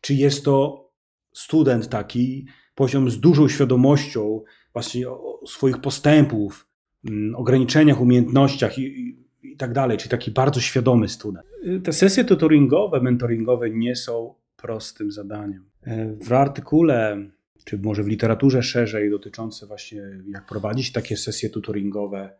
Czy 0.00 0.14
jest 0.14 0.44
to 0.44 0.86
student 1.32 1.88
taki, 1.88 2.46
poziom 2.74 3.10
z 3.10 3.20
dużą 3.20 3.48
świadomością 3.48 4.42
właśnie 4.72 5.06
swoich 5.46 5.80
postępów, 5.80 6.68
mm, 7.08 7.34
ograniczeniach, 7.34 8.00
umiejętnościach 8.00 8.78
i, 8.78 8.82
i, 8.82 9.26
i 9.42 9.56
tak 9.56 9.72
dalej, 9.72 9.98
czyli 9.98 10.10
taki 10.10 10.30
bardzo 10.30 10.60
świadomy 10.60 11.08
student. 11.08 11.46
Te 11.84 11.92
sesje 11.92 12.24
tutoringowe, 12.24 13.00
mentoringowe 13.00 13.70
nie 13.70 13.96
są 13.96 14.34
prostym 14.56 15.12
zadaniem. 15.12 15.70
W 16.20 16.32
artykule, 16.32 17.30
czy 17.64 17.78
może 17.78 18.02
w 18.02 18.08
literaturze 18.08 18.62
szerzej 18.62 19.10
dotyczące 19.10 19.66
właśnie 19.66 20.02
jak 20.28 20.46
prowadzić 20.46 20.92
takie 20.92 21.16
sesje 21.16 21.50
tutoringowe, 21.50 22.38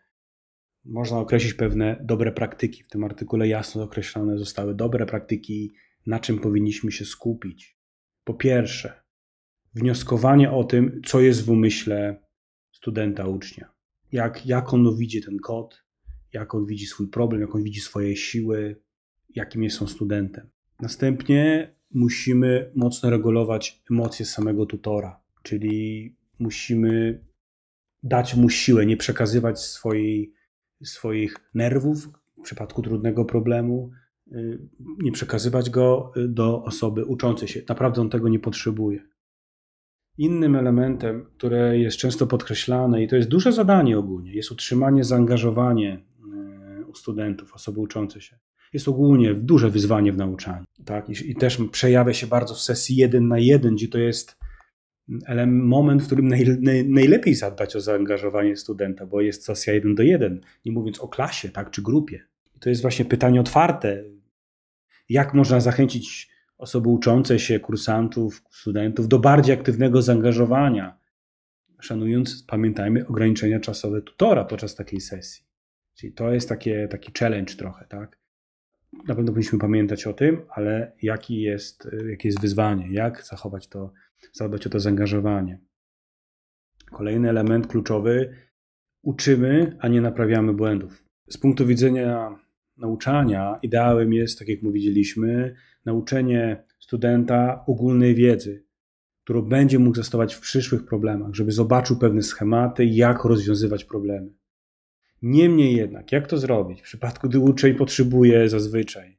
można 0.85 1.19
określić 1.19 1.55
pewne 1.55 2.01
dobre 2.05 2.33
praktyki. 2.33 2.83
W 2.83 2.89
tym 2.89 3.05
artykule 3.05 3.49
jasno 3.49 3.83
określone 3.83 4.39
zostały 4.39 4.75
dobre 4.75 5.07
praktyki, 5.07 5.75
na 6.07 6.21
czym 6.21 6.39
powinniśmy 6.39 6.93
się 6.93 7.05
skupić. 7.05 7.79
Po 8.25 8.35
pierwsze, 8.35 9.03
wnioskowanie 9.75 10.51
o 10.51 10.65
tym, 10.65 11.01
co 11.07 11.21
jest 11.21 11.45
w 11.45 11.51
umyśle 11.51 12.23
studenta, 12.73 13.27
ucznia. 13.27 13.73
Jak, 14.13 14.47
jak 14.47 14.75
on 14.75 14.97
widzi 14.97 15.23
ten 15.23 15.39
kod, 15.39 15.83
jak 16.33 16.55
on 16.55 16.67
widzi 16.67 16.87
swój 16.87 17.09
problem, 17.09 17.41
jak 17.41 17.55
on 17.55 17.63
widzi 17.63 17.81
swoje 17.81 18.17
siły, 18.17 18.83
jakim 19.29 19.63
jest 19.63 19.83
on 19.83 19.89
studentem. 19.89 20.51
Następnie 20.81 21.76
musimy 21.95 22.71
mocno 22.75 23.11
regulować 23.11 23.83
emocje 23.91 24.27
samego 24.27 24.67
tutora, 24.67 25.21
czyli 25.43 26.15
musimy 26.39 27.25
dać 28.03 28.35
mu 28.35 28.51
siłę, 28.51 28.87
nie 28.87 28.97
przekazywać 28.97 29.61
swojej 29.61 30.35
swoich 30.85 31.37
nerwów 31.55 32.09
w 32.39 32.43
przypadku 32.43 32.83
trudnego 32.83 33.25
problemu, 33.25 33.91
y, 34.33 34.59
nie 34.81 35.13
przekazywać 35.13 35.71
go 35.71 36.13
y, 36.17 36.29
do 36.29 36.65
osoby 36.65 37.05
uczącej 37.05 37.49
się. 37.49 37.63
Naprawdę 37.69 38.01
on 38.01 38.11
tego 38.11 38.29
nie 38.29 38.39
potrzebuje. 38.39 39.01
Innym 40.19 40.57
elementem, 40.57 41.27
które 41.37 41.79
jest 41.79 41.97
często 41.97 42.27
podkreślane, 42.27 43.03
i 43.03 43.09
to 43.09 43.17
jest 43.17 43.29
duże 43.29 43.53
zadanie 43.53 43.99
ogólnie, 43.99 44.35
jest 44.35 44.51
utrzymanie 44.51 45.05
zaangażowania 45.05 45.97
y, 46.81 46.87
u 46.87 46.95
studentów, 46.95 47.55
osoby 47.55 47.81
uczącej 47.81 48.23
się. 48.23 48.39
Jest 48.77 48.89
ogólnie 48.89 49.35
duże 49.35 49.71
wyzwanie 49.71 50.13
w 50.13 50.17
nauczaniu. 50.17 50.65
Tak? 50.85 51.09
I, 51.09 51.31
I, 51.31 51.35
też 51.35 51.59
przejawia 51.73 52.13
się 52.13 52.27
bardzo 52.27 52.55
w 52.55 52.61
sesji 52.61 52.97
jeden 52.97 53.29
na 53.29 53.39
jeden, 53.39 53.75
gdzie 53.75 53.89
to 53.89 53.99
jest 53.99 54.37
moment, 55.47 56.03
w 56.03 56.07
którym 56.07 56.29
naj, 56.29 56.47
naj, 56.61 56.89
najlepiej 56.89 57.35
zadbać 57.35 57.77
o 57.77 57.81
zaangażowanie 57.81 58.57
studenta, 58.57 59.07
bo 59.07 59.21
jest 59.21 59.45
sesja 59.45 59.75
jeden 59.75 59.95
do 59.95 60.03
jeden, 60.03 60.41
nie 60.65 60.73
mówiąc 60.73 61.01
o 61.01 61.09
klasie 61.09 61.49
tak, 61.49 61.71
czy 61.71 61.83
grupie. 61.83 62.23
I 62.57 62.59
to 62.59 62.69
jest 62.69 62.83
właśnie 62.83 63.05
pytanie 63.05 63.41
otwarte. 63.41 64.05
Jak 65.09 65.35
można 65.35 65.61
zachęcić 65.61 66.31
osoby 66.59 66.89
uczące 66.89 67.39
się, 67.39 67.61
kursantów, 67.61 68.43
studentów 68.51 69.09
do 69.09 69.19
bardziej 69.19 69.55
aktywnego 69.55 70.03
zaangażowania, 70.03 70.99
szanując, 71.81 72.45
pamiętajmy, 72.49 73.07
ograniczenia 73.07 73.61
czasowe 73.61 74.03
tutora 74.03 74.45
podczas 74.45 74.75
takiej 74.75 75.01
sesji. 75.01 75.45
Czyli 75.95 76.13
to 76.13 76.33
jest 76.33 76.49
takie, 76.49 76.89
taki 76.89 77.13
challenge 77.19 77.55
trochę, 77.55 77.85
tak? 77.89 78.26
Na 79.09 79.15
pewno 79.15 79.33
powinniśmy 79.33 79.59
pamiętać 79.59 80.07
o 80.07 80.13
tym, 80.13 80.43
ale 80.49 80.93
jaki 81.03 81.41
jest, 81.41 81.89
jakie 82.09 82.29
jest 82.29 82.41
wyzwanie, 82.41 82.93
jak 82.93 83.25
zachować 83.25 83.69
to 83.69 83.93
zadbać 84.33 84.67
o 84.67 84.71
to 84.71 84.81
zaangażowanie. 84.81 85.61
Kolejny 86.93 87.31
element 87.31 87.67
kluczowy: 87.67 88.37
uczymy, 89.03 89.77
a 89.81 89.89
nie 89.89 90.01
naprawiamy 90.01 90.53
błędów. 90.53 91.05
Z 91.29 91.39
punktu 91.39 91.67
widzenia 91.67 92.39
nauczania, 92.77 93.59
ideałem 93.63 94.13
jest, 94.13 94.39
tak 94.39 94.49
jak 94.49 94.63
mówiliśmy, 94.63 95.55
nauczenie 95.85 96.65
studenta 96.79 97.65
ogólnej 97.67 98.15
wiedzy, 98.15 98.65
którą 99.25 99.43
będzie 99.43 99.79
mógł 99.79 99.97
zastosować 99.97 100.35
w 100.35 100.41
przyszłych 100.41 100.87
problemach, 100.87 101.35
żeby 101.35 101.53
zobaczył 101.53 101.99
pewne 101.99 102.23
schematy, 102.23 102.85
jak 102.85 103.25
rozwiązywać 103.25 103.85
problemy. 103.85 104.33
Niemniej 105.23 105.77
jednak, 105.77 106.13
jak 106.13 106.27
to 106.27 106.39
zrobić 106.39 106.81
w 106.81 106.85
przypadku, 106.85 107.29
gdy 107.29 107.39
uczeń 107.39 107.75
potrzebuje 107.75 108.49
zazwyczaj 108.49 109.19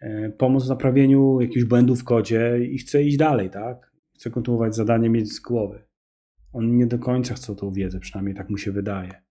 e, 0.00 0.30
pomoc 0.30 0.66
w 0.66 0.68
naprawieniu 0.68 1.40
jakichś 1.40 1.64
błędów 1.64 2.00
w 2.00 2.04
kodzie 2.04 2.58
i 2.70 2.78
chce 2.78 3.02
iść 3.02 3.16
dalej, 3.16 3.50
tak? 3.50 3.92
chce 4.14 4.30
kontynuować 4.30 4.74
zadanie, 4.74 5.10
mieć 5.10 5.32
z 5.32 5.40
głowy. 5.40 5.82
On 6.52 6.76
nie 6.76 6.86
do 6.86 6.98
końca 6.98 7.34
chce 7.34 7.56
tą 7.56 7.72
wiedzę, 7.72 8.00
przynajmniej 8.00 8.34
tak 8.34 8.50
mu 8.50 8.58
się 8.58 8.72
wydaje. 8.72 9.22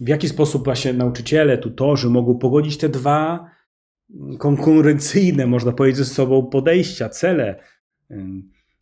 W 0.00 0.08
jaki 0.08 0.28
sposób 0.28 0.64
właśnie 0.64 0.92
nauczyciele, 0.92 1.58
tutorzy 1.58 2.10
mogą 2.10 2.38
pogodzić 2.38 2.78
te 2.78 2.88
dwa 2.88 3.50
konkurencyjne, 4.38 5.46
można 5.46 5.72
powiedzieć, 5.72 5.98
ze 5.98 6.04
sobą 6.04 6.46
podejścia, 6.46 7.08
cele 7.08 7.60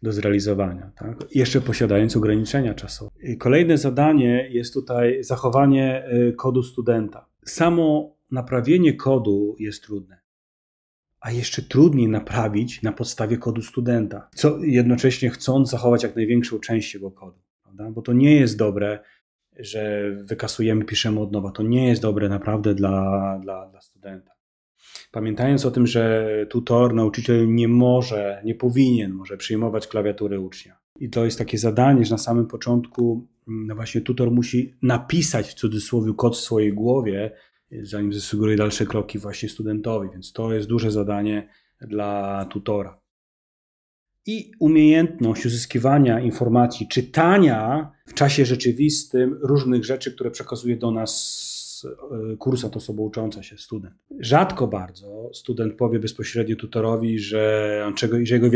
do 0.06 0.12
zrealizowania, 0.12 0.90
tak? 0.98 1.24
jeszcze 1.34 1.60
posiadając 1.60 2.16
ograniczenia 2.16 2.74
czasowe. 2.74 3.10
Kolejne 3.38 3.78
zadanie 3.78 4.48
jest 4.50 4.74
tutaj 4.74 5.24
zachowanie 5.24 6.08
y, 6.12 6.32
kodu 6.32 6.62
studenta. 6.62 7.26
Samo 7.44 8.16
naprawienie 8.30 8.94
kodu 8.94 9.56
jest 9.58 9.82
trudne 9.82 10.26
a 11.20 11.30
jeszcze 11.30 11.62
trudniej 11.62 12.08
naprawić 12.08 12.82
na 12.82 12.92
podstawie 12.92 13.36
kodu 13.36 13.62
studenta, 13.62 14.28
co 14.34 14.58
jednocześnie 14.58 15.30
chcąc 15.30 15.70
zachować 15.70 16.02
jak 16.02 16.16
największą 16.16 16.58
część 16.58 16.94
jego 16.94 17.10
kodu, 17.10 17.38
prawda? 17.62 17.90
bo 17.90 18.02
to 18.02 18.12
nie 18.12 18.36
jest 18.36 18.58
dobre, 18.58 18.98
że 19.58 20.10
wykasujemy, 20.24 20.84
piszemy 20.84 21.20
od 21.20 21.32
nowa. 21.32 21.50
To 21.50 21.62
nie 21.62 21.88
jest 21.88 22.02
dobre 22.02 22.28
naprawdę 22.28 22.74
dla, 22.74 23.38
dla, 23.42 23.68
dla 23.68 23.80
studenta. 23.80 24.35
Pamiętając 25.12 25.66
o 25.66 25.70
tym, 25.70 25.86
że 25.86 26.28
tutor, 26.50 26.94
nauczyciel 26.94 27.54
nie 27.54 27.68
może, 27.68 28.42
nie 28.44 28.54
powinien 28.54 29.12
może 29.12 29.36
przyjmować 29.36 29.86
klawiatury 29.86 30.40
ucznia. 30.40 30.78
I 31.00 31.10
to 31.10 31.24
jest 31.24 31.38
takie 31.38 31.58
zadanie, 31.58 32.04
że 32.04 32.10
na 32.10 32.18
samym 32.18 32.46
początku 32.46 33.26
no 33.46 33.74
właśnie 33.74 34.00
tutor 34.00 34.30
musi 34.30 34.74
napisać 34.82 35.48
w 35.48 35.54
cudzysłowie 35.54 36.12
kod 36.16 36.36
w 36.36 36.40
swojej 36.40 36.72
głowie, 36.72 37.30
zanim 37.82 38.12
zasugeruje 38.12 38.56
dalsze 38.56 38.86
kroki 38.86 39.18
właśnie 39.18 39.48
studentowi, 39.48 40.08
więc 40.12 40.32
to 40.32 40.52
jest 40.52 40.68
duże 40.68 40.90
zadanie 40.90 41.48
dla 41.80 42.44
tutora. 42.44 43.00
I 44.26 44.50
umiejętność 44.60 45.46
uzyskiwania 45.46 46.20
informacji, 46.20 46.88
czytania 46.88 47.90
w 48.06 48.14
czasie 48.14 48.44
rzeczywistym 48.44 49.38
różnych 49.42 49.84
rzeczy, 49.84 50.12
które 50.12 50.30
przekazuje 50.30 50.76
do 50.76 50.90
nas 50.90 51.55
e, 51.84 52.36
kursant, 52.36 52.76
osoba 52.76 53.02
ucząca 53.02 53.42
się, 53.42 53.58
student. 53.58 53.94
Rzadko 54.20 54.66
bardzo 54.66 55.30
student 55.34 55.74
powie 55.74 55.98
bezpośrednio 55.98 56.56
tutorowi, 56.56 57.18
że, 57.18 57.82
on 57.86 57.94
czego, 57.94 58.16
że, 58.22 58.34
jego 58.34 58.50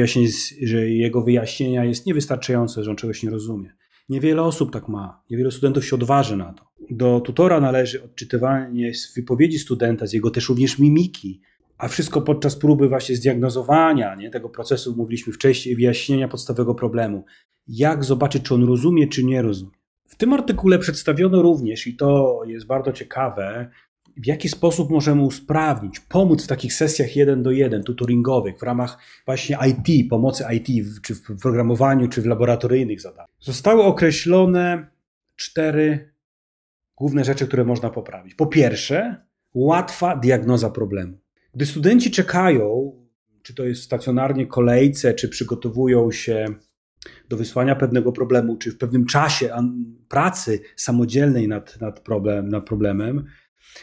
że 0.63 0.89
jego 0.89 1.23
wyjaśnienia 1.23 1.85
jest 1.85 2.07
niewystarczające, 2.07 2.85
że 2.85 2.91
on 2.91 2.97
czegoś 2.97 3.23
nie 3.23 3.31
rozumie. 3.31 3.73
Niewiele 4.09 4.43
osób 4.43 4.73
tak 4.73 4.89
ma, 4.89 5.23
niewiele 5.31 5.51
studentów 5.51 5.85
się 5.87 5.97
odważy 5.97 6.37
na 6.37 6.53
to. 6.53 6.65
Do 6.91 7.21
tutora 7.21 7.61
należy 7.61 8.05
odczytywanie 8.05 8.95
z 8.95 9.15
wypowiedzi 9.15 9.59
studenta, 9.59 10.07
z 10.07 10.13
jego 10.13 10.31
też 10.31 10.49
również 10.49 10.79
mimiki, 10.79 11.41
a 11.79 11.89
wszystko 11.89 12.21
podczas 12.21 12.57
próby 12.57 12.89
właśnie 12.89 13.17
zdiagnozowania 13.17 14.15
nie, 14.15 14.31
tego 14.31 14.49
procesu, 14.49 14.97
mówiliśmy 14.97 15.33
wcześniej, 15.33 15.77
wyjaśnienia 15.77 16.29
podstawowego 16.29 16.75
problemu. 16.75 17.25
Jak 17.69 18.05
zobaczyć, 18.05 18.43
czy 18.43 18.55
on 18.55 18.65
rozumie, 18.65 19.09
czy 19.09 19.25
nie 19.25 19.43
rozumie. 19.43 19.80
W 20.11 20.17
tym 20.17 20.33
artykule 20.33 20.79
przedstawiono 20.79 21.43
również, 21.43 21.87
i 21.87 21.97
to 21.97 22.41
jest 22.47 22.67
bardzo 22.67 22.93
ciekawe, 22.93 23.71
w 24.17 24.27
jaki 24.27 24.49
sposób 24.49 24.91
możemy 24.91 25.23
usprawnić, 25.23 26.01
pomóc 26.01 26.45
w 26.45 26.47
takich 26.47 26.75
sesjach 26.75 27.17
jeden 27.17 27.43
do 27.43 27.51
jeden, 27.51 27.83
tutoringowych, 27.83 28.59
w 28.59 28.63
ramach 28.63 28.99
właśnie 29.27 29.59
IT, 29.69 30.11
pomocy 30.11 30.45
IT, 30.55 30.87
czy 31.03 31.15
w 31.15 31.37
programowaniu, 31.43 32.09
czy 32.09 32.23
w 32.23 32.27
laboratoryjnych 32.27 33.01
zadaniach. 33.01 33.29
Zostały 33.41 33.83
określone 33.83 34.87
cztery 35.37 36.13
główne 36.97 37.25
rzeczy, 37.25 37.47
które 37.47 37.65
można 37.65 37.91
poprawić. 37.91 38.35
Po 38.35 38.47
pierwsze, 38.47 39.17
łatwa 39.55 40.17
diagnoza 40.17 40.71
problemu. 40.71 41.19
Gdy 41.55 41.67
studenci 41.67 42.11
czekają, 42.11 42.93
czy 43.43 43.55
to 43.55 43.65
jest 43.65 43.83
stacjonarnie 43.83 44.47
kolejce, 44.47 45.15
czy 45.15 45.29
przygotowują 45.29 46.11
się 46.11 46.47
do 47.29 47.37
wysłania 47.37 47.77
pewnego 47.77 48.13
problemu, 48.13 48.57
czy 48.57 48.71
w 48.71 48.79
pewnym 48.79 49.07
czasie 49.07 49.51
pracy 50.09 50.61
samodzielnej 50.77 51.49
nad, 51.49 51.81
nad, 51.81 52.01
problem, 52.01 52.49
nad 52.49 52.65
problemem, 52.65 53.25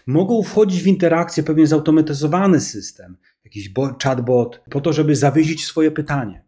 mogą 0.08 0.44
wchodzić 0.44 0.84
w 0.84 0.88
interakcję 0.88 1.44
pewien 1.44 1.68
zautomatyzowany 1.68 2.60
system, 2.60 3.18
jakiś 3.44 3.72
chatbot, 4.04 4.62
po 4.70 4.82
to, 4.82 4.94
żeby 4.94 5.16
zawyzić 5.16 5.66
swoje 5.66 5.92
pytanie. 5.92 6.48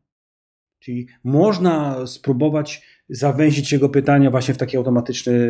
Czyli 0.80 1.08
można 1.24 2.08
spróbować 2.08 2.86
zawęzić 3.10 3.72
jego 3.72 3.90
pytania 3.90 4.32
właśnie 4.32 4.54
w 4.54 4.58
taki 4.58 4.78
automatyczny 4.78 5.50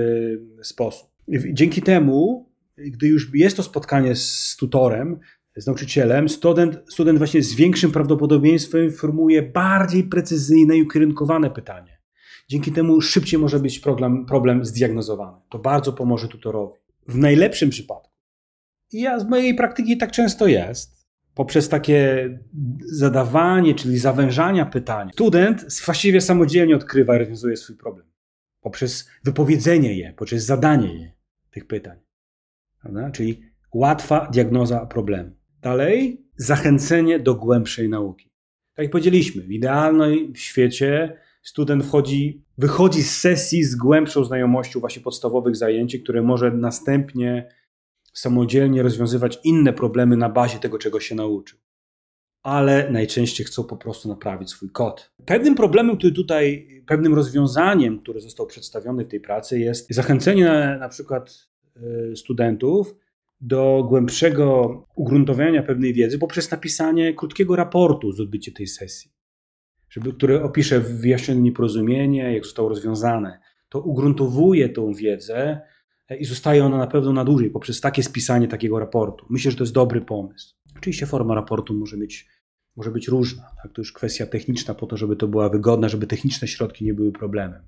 sposób. 0.63 1.09
Dzięki 1.53 1.81
temu, 1.81 2.49
gdy 2.77 3.07
już 3.07 3.33
jest 3.33 3.57
to 3.57 3.63
spotkanie 3.63 4.15
z 4.15 4.55
tutorem, 4.59 5.19
z 5.57 5.67
nauczycielem, 5.67 6.29
student, 6.29 6.79
student 6.89 7.17
właśnie 7.17 7.43
z 7.43 7.53
większym 7.53 7.91
prawdopodobieństwem 7.91 8.91
formuje 8.91 9.41
bardziej 9.41 10.03
precyzyjne 10.03 10.77
i 10.77 10.83
ukierunkowane 10.83 11.49
pytanie. 11.49 11.99
Dzięki 12.49 12.71
temu 12.71 13.01
szybciej 13.01 13.39
może 13.39 13.59
być 13.59 13.79
problem, 13.79 14.25
problem 14.25 14.65
zdiagnozowany. 14.65 15.37
To 15.49 15.59
bardzo 15.59 15.93
pomoże 15.93 16.27
tutorowi. 16.27 16.79
W 17.07 17.17
najlepszym 17.17 17.69
przypadku, 17.69 18.09
i 18.91 19.01
ja 19.01 19.19
z 19.19 19.29
mojej 19.29 19.55
praktyki 19.55 19.97
tak 19.97 20.11
często 20.11 20.47
jest, 20.47 21.07
poprzez 21.33 21.69
takie 21.69 22.29
zadawanie, 22.85 23.75
czyli 23.75 23.97
zawężania 23.97 24.65
pytań, 24.65 25.09
student 25.13 25.65
właściwie 25.85 26.21
samodzielnie 26.21 26.75
odkrywa 26.75 27.15
i 27.15 27.19
rozwiązuje 27.19 27.57
swój 27.57 27.77
problem. 27.77 28.05
Poprzez 28.61 29.09
wypowiedzenie 29.23 29.97
je, 29.97 30.13
poprzez 30.13 30.45
zadanie 30.45 31.01
je 31.01 31.11
tych 31.51 31.67
pytań. 31.67 31.97
Prawda? 32.81 33.11
Czyli 33.11 33.41
łatwa 33.73 34.27
diagnoza 34.31 34.85
problemu. 34.85 35.38
Dalej, 35.61 36.25
zachęcenie 36.35 37.19
do 37.19 37.35
głębszej 37.35 37.89
nauki. 37.89 38.29
Tak 38.73 38.83
jak 38.83 38.91
powiedzieliśmy, 38.91 39.41
w 39.41 39.51
idealnym 39.51 40.35
świecie 40.35 41.17
student 41.43 41.85
wchodzi, 41.85 42.43
wychodzi 42.57 43.03
z 43.03 43.19
sesji 43.19 43.63
z 43.63 43.75
głębszą 43.75 44.23
znajomością 44.23 44.79
właśnie 44.79 45.01
podstawowych 45.01 45.55
zajęć, 45.55 45.97
które 46.03 46.21
może 46.21 46.51
następnie 46.51 47.49
samodzielnie 48.13 48.83
rozwiązywać 48.83 49.39
inne 49.43 49.73
problemy 49.73 50.17
na 50.17 50.29
bazie 50.29 50.59
tego, 50.59 50.77
czego 50.77 50.99
się 50.99 51.15
nauczył. 51.15 51.59
Ale 52.43 52.91
najczęściej 52.91 53.45
chcą 53.45 53.63
po 53.63 53.77
prostu 53.77 54.09
naprawić 54.09 54.49
swój 54.49 54.69
kod. 54.69 55.11
Pewnym 55.25 55.55
problemem, 55.55 55.97
który 55.97 56.13
tutaj, 56.13 56.67
pewnym 56.87 57.13
rozwiązaniem, 57.13 57.99
które 57.99 58.19
zostało 58.19 58.49
przedstawione 58.49 59.05
w 59.05 59.07
tej 59.07 59.19
pracy, 59.19 59.59
jest 59.59 59.93
zachęcenie 59.93 60.45
na, 60.45 60.77
na 60.77 60.89
przykład 60.89 61.47
e, 61.75 62.15
studentów 62.15 62.95
do 63.41 63.85
głębszego 63.89 64.69
ugruntowania 64.95 65.63
pewnej 65.63 65.93
wiedzy 65.93 66.19
poprzez 66.19 66.51
napisanie 66.51 67.13
krótkiego 67.13 67.55
raportu 67.55 68.11
z 68.11 68.19
odbycia 68.19 68.51
tej 68.55 68.67
sesji, 68.67 69.11
żeby, 69.89 70.13
który 70.13 70.43
opisze 70.43 70.79
wyjaśnione 70.79 71.41
nieporozumienie, 71.41 72.33
jak 72.33 72.45
zostało 72.45 72.69
rozwiązane. 72.69 73.39
To 73.69 73.81
ugruntowuje 73.81 74.69
tą 74.69 74.93
wiedzę 74.93 75.61
e, 76.09 76.17
i 76.17 76.25
zostaje 76.25 76.65
ona 76.65 76.77
na 76.77 76.87
pewno 76.87 77.13
na 77.13 77.25
dłużej 77.25 77.49
poprzez 77.49 77.81
takie 77.81 78.03
spisanie 78.03 78.47
takiego 78.47 78.79
raportu. 78.79 79.25
Myślę, 79.29 79.51
że 79.51 79.57
to 79.57 79.63
jest 79.63 79.73
dobry 79.73 80.01
pomysł. 80.01 80.55
Oczywiście 80.77 81.05
forma 81.05 81.35
raportu 81.35 81.73
może 81.73 81.97
być, 81.97 82.27
może 82.75 82.91
być 82.91 83.07
różna. 83.07 83.43
Tak? 83.63 83.73
To 83.73 83.81
już 83.81 83.93
kwestia 83.93 84.25
techniczna 84.25 84.73
po 84.73 84.85
to, 84.85 84.97
żeby 84.97 85.15
to 85.15 85.27
była 85.27 85.49
wygodna, 85.49 85.89
żeby 85.89 86.07
techniczne 86.07 86.47
środki 86.47 86.85
nie 86.85 86.93
były 86.93 87.11
problemem 87.11 87.61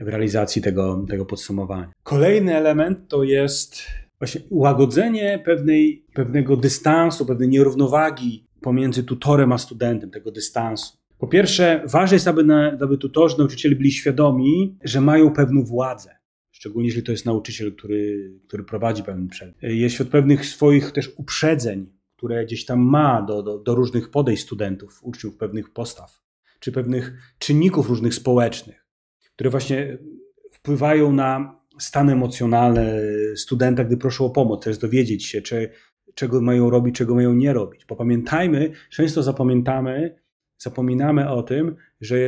w 0.00 0.08
realizacji 0.08 0.62
tego, 0.62 1.04
tego 1.08 1.26
podsumowania. 1.26 1.92
Kolejny 2.02 2.56
element 2.56 3.08
to 3.08 3.24
jest 3.24 3.82
właśnie 4.18 4.40
ułagodzenie 4.50 5.42
pewnej, 5.44 6.06
pewnego 6.14 6.56
dystansu, 6.56 7.26
pewnej 7.26 7.48
nierównowagi 7.48 8.46
pomiędzy 8.60 9.04
tutorem 9.04 9.52
a 9.52 9.58
studentem, 9.58 10.10
tego 10.10 10.30
dystansu. 10.30 10.96
Po 11.18 11.26
pierwsze, 11.28 11.82
ważne 11.86 12.14
jest, 12.14 12.28
aby, 12.28 12.44
na, 12.44 12.78
aby 12.80 12.98
tutorzy, 12.98 13.38
nauczyciele 13.38 13.76
byli 13.76 13.92
świadomi, 13.92 14.78
że 14.84 15.00
mają 15.00 15.32
pewną 15.32 15.64
władzę. 15.64 16.16
Szczególnie 16.50 16.88
jeżeli 16.88 17.06
to 17.06 17.12
jest 17.12 17.26
nauczyciel, 17.26 17.74
który, 17.76 18.32
który 18.48 18.64
prowadzi 18.64 19.02
pewien 19.02 19.28
przedmiot. 19.28 19.62
Jest 19.62 19.94
wśród 19.94 20.08
pewnych 20.08 20.46
swoich 20.46 20.92
też 20.92 21.12
uprzedzeń, 21.16 21.92
które 22.16 22.44
gdzieś 22.44 22.64
tam 22.64 22.80
ma 22.80 23.22
do, 23.22 23.42
do, 23.42 23.58
do 23.58 23.74
różnych 23.74 24.10
podejść 24.10 24.42
studentów, 24.42 25.00
uczniów, 25.02 25.36
pewnych 25.36 25.72
postaw, 25.72 26.22
czy 26.60 26.72
pewnych 26.72 27.34
czynników 27.38 27.88
różnych 27.88 28.14
społecznych, 28.14 28.86
które 29.34 29.50
właśnie 29.50 29.98
wpływają 30.52 31.12
na 31.12 31.60
stan 31.78 32.10
emocjonalny 32.10 33.02
studenta, 33.36 33.84
gdy 33.84 33.96
proszą 33.96 34.24
o 34.24 34.30
pomoc, 34.30 34.64
też 34.64 34.78
dowiedzieć 34.78 35.26
się, 35.26 35.42
czy, 35.42 35.70
czego 36.14 36.40
mają 36.40 36.70
robić, 36.70 36.94
czego 36.94 37.14
mają 37.14 37.34
nie 37.34 37.52
robić. 37.52 37.84
Bo 37.84 37.96
pamiętajmy, 37.96 38.70
często 38.90 39.22
zapamiętamy, 39.22 40.16
zapominamy 40.58 41.30
o 41.30 41.42
tym, 41.42 41.76
że 42.00 42.18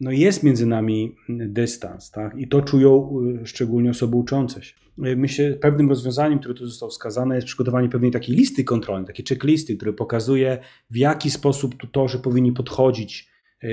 no 0.00 0.10
jest 0.10 0.42
między 0.42 0.66
nami 0.66 1.16
dystans, 1.28 2.10
tak? 2.10 2.38
I 2.38 2.48
to 2.48 2.62
czują 2.62 3.10
y, 3.42 3.46
szczególnie 3.46 3.90
osoby 3.90 4.16
uczące 4.16 4.62
się. 4.62 4.74
Myślę, 4.96 5.52
pewnym 5.52 5.88
rozwiązaniem, 5.88 6.38
które 6.38 6.54
tu 6.54 6.66
zostało 6.66 6.90
wskazane, 6.90 7.34
jest 7.34 7.46
przygotowanie 7.46 7.88
pewnej 7.88 8.10
takiej 8.10 8.36
listy 8.36 8.64
kontrolnej, 8.64 9.06
takiej 9.06 9.26
checklisty, 9.26 9.76
które 9.76 9.92
pokazuje, 9.92 10.58
w 10.90 10.96
jaki 10.96 11.30
sposób 11.30 11.76
tutorzy 11.76 12.18
powinni 12.18 12.52
podchodzić 12.52 13.29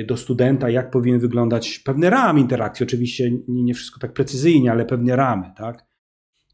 do 0.07 0.17
studenta, 0.17 0.69
jak 0.69 0.91
powinien 0.91 1.19
wyglądać 1.19 1.79
pewne 1.79 2.09
ramy 2.09 2.39
interakcji. 2.39 2.83
Oczywiście 2.83 3.31
nie, 3.31 3.63
nie 3.63 3.73
wszystko 3.73 3.99
tak 3.99 4.13
precyzyjnie, 4.13 4.71
ale 4.71 4.85
pewne 4.85 5.15
ramy, 5.15 5.51
tak? 5.57 5.85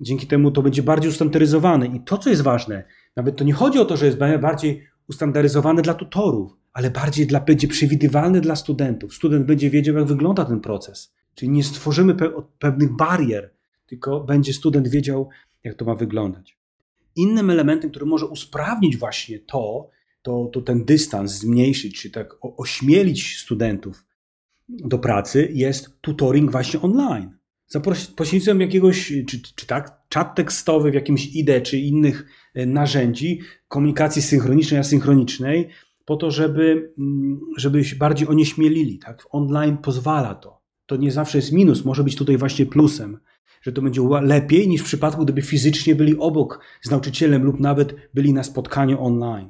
Dzięki 0.01 0.27
temu 0.27 0.51
to 0.51 0.61
będzie 0.61 0.83
bardziej 0.83 1.09
ustandaryzowane. 1.09 1.87
I 1.87 1.99
to, 1.99 2.17
co 2.17 2.29
jest 2.29 2.41
ważne, 2.41 2.83
nawet 3.15 3.35
to 3.35 3.43
nie 3.43 3.53
chodzi 3.53 3.79
o 3.79 3.85
to, 3.85 3.97
że 3.97 4.05
jest 4.05 4.17
bardziej 4.41 4.83
ustandaryzowane 5.09 5.81
dla 5.81 5.93
tutorów, 5.93 6.57
ale 6.73 6.91
bardziej 6.91 7.27
dla, 7.27 7.39
będzie 7.39 7.67
przewidywalne 7.67 8.41
dla 8.41 8.55
studentów. 8.55 9.13
Student 9.13 9.45
będzie 9.45 9.69
wiedział, 9.69 9.95
jak 9.95 10.05
wygląda 10.05 10.45
ten 10.45 10.59
proces. 10.59 11.13
Czyli 11.35 11.51
nie 11.51 11.63
stworzymy 11.63 12.15
pe 12.15 12.31
pewnych 12.59 12.95
barier, 12.95 13.53
tylko 13.85 14.19
będzie 14.19 14.53
student 14.53 14.87
wiedział, 14.87 15.29
jak 15.63 15.75
to 15.75 15.85
ma 15.85 15.95
wyglądać. 15.95 16.57
Innym 17.15 17.49
elementem, 17.49 17.89
który 17.89 18.05
może 18.05 18.25
usprawnić 18.25 18.97
właśnie 18.97 19.39
to, 19.39 19.89
to, 20.23 20.49
to 20.53 20.61
ten 20.61 20.85
dystans 20.85 21.31
zmniejszyć, 21.31 22.01
czy 22.01 22.09
tak 22.09 22.35
ośmielić 22.41 23.37
studentów 23.37 24.05
do 24.69 24.99
pracy, 24.99 25.49
jest 25.53 26.01
tutoring 26.01 26.51
właśnie 26.51 26.81
online. 26.81 27.37
Za 27.67 27.79
pośrednictwem 28.15 28.61
jakiegoś, 28.61 29.13
czy, 29.27 29.41
czy 29.55 29.67
tak, 29.67 30.01
czat 30.09 30.35
tekstowy 30.35 30.91
w 30.91 30.93
jakimś 30.93 31.35
IDE, 31.35 31.61
czy 31.61 31.77
innych 31.77 32.25
e, 32.53 32.65
narzędzi 32.65 33.39
komunikacji 33.67 34.21
synchronicznej, 34.21 34.79
asynchronicznej, 34.79 35.69
po 36.05 36.15
to, 36.15 36.31
żeby, 36.31 36.93
mm, 36.97 37.39
żeby 37.57 37.83
się 37.83 37.95
bardziej 37.95 38.27
onieśmielili. 38.27 38.99
Tak? 38.99 39.27
Online 39.29 39.77
pozwala 39.77 40.35
to. 40.35 40.61
To 40.85 40.95
nie 40.95 41.11
zawsze 41.11 41.37
jest 41.37 41.51
minus, 41.51 41.85
może 41.85 42.03
być 42.03 42.15
tutaj 42.15 42.37
właśnie 42.37 42.65
plusem, 42.65 43.19
że 43.61 43.71
to 43.71 43.81
będzie 43.81 44.01
lepiej 44.21 44.67
niż 44.67 44.81
w 44.81 44.85
przypadku, 44.85 45.23
gdyby 45.23 45.41
fizycznie 45.41 45.95
byli 45.95 46.17
obok 46.17 46.59
z 46.81 46.91
nauczycielem 46.91 47.43
lub 47.43 47.59
nawet 47.59 47.95
byli 48.13 48.33
na 48.33 48.43
spotkaniu 48.43 49.03
online. 49.03 49.49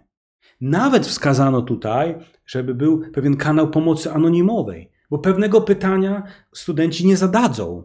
Nawet 0.63 1.07
wskazano 1.07 1.61
tutaj, 1.61 2.15
żeby 2.45 2.75
był 2.75 3.11
pewien 3.11 3.37
kanał 3.37 3.69
pomocy 3.69 4.11
anonimowej, 4.11 4.89
bo 5.09 5.19
pewnego 5.19 5.61
pytania 5.61 6.23
studenci 6.53 7.07
nie 7.07 7.17
zadadzą, 7.17 7.83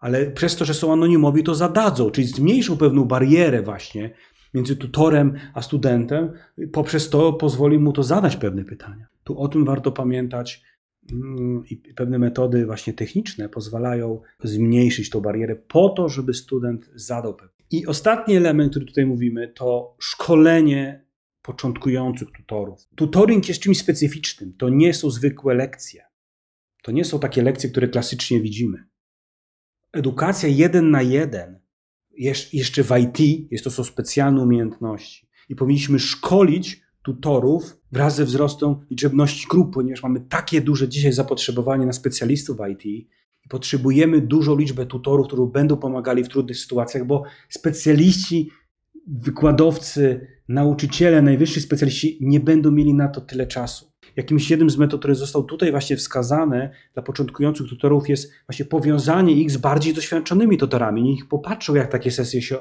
ale 0.00 0.30
przez 0.30 0.56
to, 0.56 0.64
że 0.64 0.74
są 0.74 0.92
anonimowi, 0.92 1.42
to 1.42 1.54
zadadzą, 1.54 2.10
czyli 2.10 2.26
zmniejszą 2.26 2.76
pewną 2.76 3.04
barierę 3.04 3.62
właśnie 3.62 4.10
między 4.54 4.76
tutorem 4.76 5.34
a 5.54 5.62
studentem, 5.62 6.32
poprzez 6.72 7.10
to 7.10 7.32
pozwoli 7.32 7.78
mu 7.78 7.92
to 7.92 8.02
zadać 8.02 8.36
pewne 8.36 8.64
pytania. 8.64 9.06
Tu 9.24 9.38
o 9.38 9.48
tym 9.48 9.64
warto 9.64 9.92
pamiętać 9.92 10.62
mm, 11.12 11.64
i 11.70 11.76
pewne 11.76 12.18
metody 12.18 12.66
właśnie 12.66 12.92
techniczne 12.92 13.48
pozwalają 13.48 14.20
zmniejszyć 14.42 15.10
tą 15.10 15.20
barierę 15.20 15.56
po 15.56 15.88
to, 15.88 16.08
żeby 16.08 16.34
student 16.34 16.90
zadał 16.94 17.34
pewne. 17.34 17.56
I 17.70 17.86
ostatni 17.86 18.36
element, 18.36 18.70
który 18.70 18.86
tutaj 18.86 19.06
mówimy, 19.06 19.48
to 19.48 19.96
szkolenie 19.98 21.05
początkujących 21.46 22.28
tutorów. 22.30 22.80
Tutoring 22.96 23.48
jest 23.48 23.60
czymś 23.60 23.78
specyficznym. 23.78 24.52
To 24.58 24.68
nie 24.68 24.94
są 24.94 25.10
zwykłe 25.10 25.54
lekcje. 25.54 26.04
To 26.82 26.92
nie 26.92 27.04
są 27.04 27.18
takie 27.18 27.42
lekcje, 27.42 27.70
które 27.70 27.88
klasycznie 27.88 28.40
widzimy. 28.40 28.84
Edukacja 29.92 30.48
jeden 30.48 30.90
na 30.90 31.02
jeden, 31.02 31.60
jeszcze 32.52 32.84
w 32.84 32.90
IT, 32.98 33.50
jest 33.50 33.64
to 33.64 33.70
są 33.70 33.84
specjalne 33.84 34.42
umiejętności. 34.42 35.28
I 35.48 35.56
powinniśmy 35.56 35.98
szkolić 35.98 36.82
tutorów 37.02 37.76
wraz 37.92 38.16
ze 38.16 38.24
wzrostem 38.24 38.76
liczebności 38.90 39.46
grup, 39.50 39.74
ponieważ 39.74 40.02
mamy 40.02 40.20
takie 40.20 40.60
duże 40.60 40.88
dzisiaj 40.88 41.12
zapotrzebowanie 41.12 41.86
na 41.86 41.92
specjalistów 41.92 42.56
w 42.56 42.68
IT 42.68 42.86
i 42.86 43.48
potrzebujemy 43.48 44.20
dużą 44.20 44.56
liczbę 44.56 44.86
tutorów, 44.86 45.26
którzy 45.26 45.42
będą 45.52 45.76
pomagali 45.76 46.24
w 46.24 46.28
trudnych 46.28 46.58
sytuacjach, 46.58 47.06
bo 47.06 47.24
specjaliści, 47.48 48.50
wykładowcy, 49.06 50.26
nauczyciele, 50.48 51.22
najwyżsi 51.22 51.60
specjaliści 51.60 52.18
nie 52.20 52.40
będą 52.40 52.70
mieli 52.70 52.94
na 52.94 53.08
to 53.08 53.20
tyle 53.20 53.46
czasu. 53.46 53.92
jakimś 54.16 54.50
jednym 54.50 54.70
z 54.70 54.78
metod, 54.78 55.00
który 55.00 55.14
został 55.14 55.44
tutaj 55.44 55.70
właśnie 55.70 55.96
wskazany 55.96 56.70
dla 56.94 57.02
początkujących 57.02 57.68
tutorów 57.68 58.08
jest 58.08 58.32
właśnie 58.46 58.64
powiązanie 58.64 59.32
ich 59.32 59.50
z 59.50 59.56
bardziej 59.56 59.94
doświadczonymi 59.94 60.58
tutorami. 60.58 61.02
Niech 61.02 61.28
popatrzą, 61.28 61.74
jak 61.74 61.92
takie 61.92 62.10
sesje 62.10 62.42
się 62.42 62.56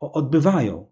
odbywają. 0.00 0.86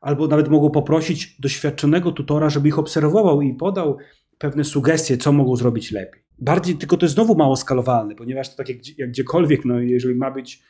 Albo 0.00 0.26
nawet 0.26 0.48
mogą 0.48 0.70
poprosić 0.70 1.40
doświadczonego 1.40 2.12
tutora, 2.12 2.50
żeby 2.50 2.68
ich 2.68 2.78
obserwował 2.78 3.42
i 3.42 3.54
podał 3.54 3.98
pewne 4.38 4.64
sugestie, 4.64 5.16
co 5.16 5.32
mogą 5.32 5.56
zrobić 5.56 5.92
lepiej. 5.92 6.24
Bardziej, 6.38 6.76
tylko 6.76 6.96
to 6.96 7.06
jest 7.06 7.14
znowu 7.14 7.34
mało 7.34 7.56
skalowalne, 7.56 8.14
ponieważ 8.14 8.50
to 8.50 8.56
tak 8.56 8.68
jak, 8.68 8.98
jak 8.98 9.10
gdziekolwiek, 9.10 9.64
no 9.64 9.80
jeżeli 9.80 10.14
ma 10.14 10.30
być 10.30 10.62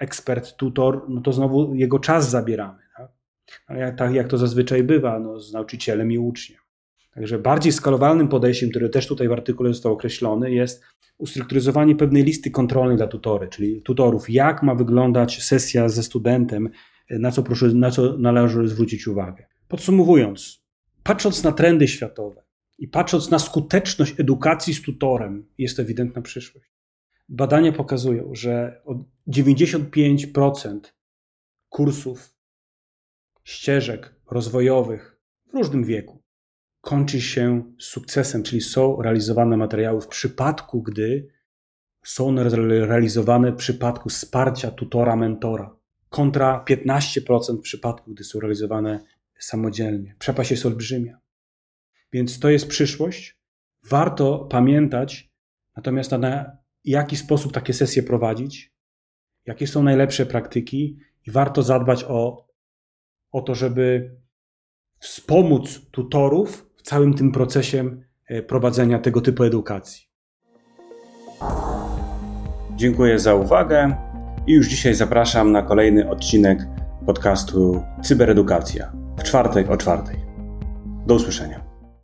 ekspert, 0.00 0.56
tutor, 0.56 1.06
no 1.08 1.20
to 1.20 1.32
znowu 1.32 1.74
jego 1.74 1.98
czas 1.98 2.30
zabieramy. 2.30 2.78
Tak? 2.96 3.12
Ale 3.66 3.80
jak, 3.80 3.98
tak 3.98 4.14
jak 4.14 4.28
to 4.28 4.38
zazwyczaj 4.38 4.82
bywa 4.82 5.18
no, 5.18 5.40
z 5.40 5.52
nauczycielem 5.52 6.12
i 6.12 6.18
uczniem. 6.18 6.58
Także 7.14 7.38
bardziej 7.38 7.72
skalowalnym 7.72 8.28
podejściem, 8.28 8.70
które 8.70 8.88
też 8.88 9.06
tutaj 9.06 9.28
w 9.28 9.32
artykule 9.32 9.72
został 9.72 9.92
określony, 9.92 10.50
jest 10.50 10.82
ustrukturyzowanie 11.18 11.96
pewnej 11.96 12.22
listy 12.22 12.50
kontrolnej 12.50 12.96
dla 12.96 13.06
tutory, 13.06 13.48
czyli 13.48 13.82
tutorów, 13.82 14.30
jak 14.30 14.62
ma 14.62 14.74
wyglądać 14.74 15.42
sesja 15.42 15.88
ze 15.88 16.02
studentem, 16.02 16.70
na 17.10 17.30
co, 17.30 17.42
proszę, 17.42 17.66
na 17.66 17.90
co 17.90 18.18
należy 18.18 18.68
zwrócić 18.68 19.06
uwagę. 19.06 19.46
Podsumowując, 19.68 20.64
patrząc 21.02 21.44
na 21.44 21.52
trendy 21.52 21.88
światowe 21.88 22.42
i 22.78 22.88
patrząc 22.88 23.30
na 23.30 23.38
skuteczność 23.38 24.20
edukacji 24.20 24.74
z 24.74 24.82
tutorem, 24.82 25.46
jest 25.58 25.76
to 25.76 25.82
ewidentna 25.82 26.22
przyszłość. 26.22 26.73
Badania 27.28 27.72
pokazują, 27.72 28.34
że 28.34 28.82
95% 29.28 30.80
kursów, 31.68 32.34
ścieżek 33.44 34.14
rozwojowych 34.30 35.20
w 35.46 35.54
różnym 35.54 35.84
wieku 35.84 36.24
kończy 36.84 37.20
się 37.20 37.72
sukcesem, 37.78 38.42
czyli 38.42 38.60
są 38.60 39.02
realizowane 39.02 39.56
materiały 39.56 40.00
w 40.00 40.08
przypadku, 40.08 40.82
gdy 40.82 41.28
są 42.04 42.28
one 42.28 42.48
realizowane 42.86 43.52
w 43.52 43.56
przypadku 43.56 44.08
wsparcia 44.08 44.70
tutora, 44.70 45.16
mentora, 45.16 45.76
kontra 46.08 46.64
15% 46.68 47.58
w 47.58 47.60
przypadku, 47.60 48.10
gdy 48.10 48.24
są 48.24 48.40
realizowane 48.40 49.00
samodzielnie. 49.38 50.14
Przepaść 50.18 50.50
jest 50.50 50.66
olbrzymia. 50.66 51.18
Więc 52.12 52.38
to 52.38 52.50
jest 52.50 52.68
przyszłość. 52.68 53.38
Warto 53.84 54.38
pamiętać 54.38 55.32
natomiast 55.76 56.10
na 56.10 56.63
jaki 56.90 57.16
sposób 57.16 57.52
takie 57.52 57.72
sesje 57.72 58.02
prowadzić, 58.02 58.74
jakie 59.46 59.66
są 59.66 59.82
najlepsze 59.82 60.26
praktyki 60.26 60.98
i 61.26 61.30
warto 61.30 61.62
zadbać 61.62 62.04
o, 62.08 62.48
o 63.30 63.42
to, 63.42 63.54
żeby 63.54 64.16
wspomóc 64.98 65.90
tutorów 65.90 66.70
w 66.76 66.82
całym 66.82 67.14
tym 67.14 67.32
procesie 67.32 67.96
e, 68.26 68.42
prowadzenia 68.42 68.98
tego 68.98 69.20
typu 69.20 69.44
edukacji. 69.44 70.04
Dziękuję 72.76 73.18
za 73.18 73.34
uwagę 73.34 73.96
i 74.46 74.52
już 74.52 74.68
dzisiaj 74.68 74.94
zapraszam 74.94 75.52
na 75.52 75.62
kolejny 75.62 76.10
odcinek 76.10 76.58
podcastu 77.06 77.82
Cyberedukacja 78.02 78.92
w 79.18 79.22
czwartek 79.22 79.70
o 79.70 79.76
czwartej. 79.76 80.16
Do 81.06 81.14
usłyszenia. 81.14 81.63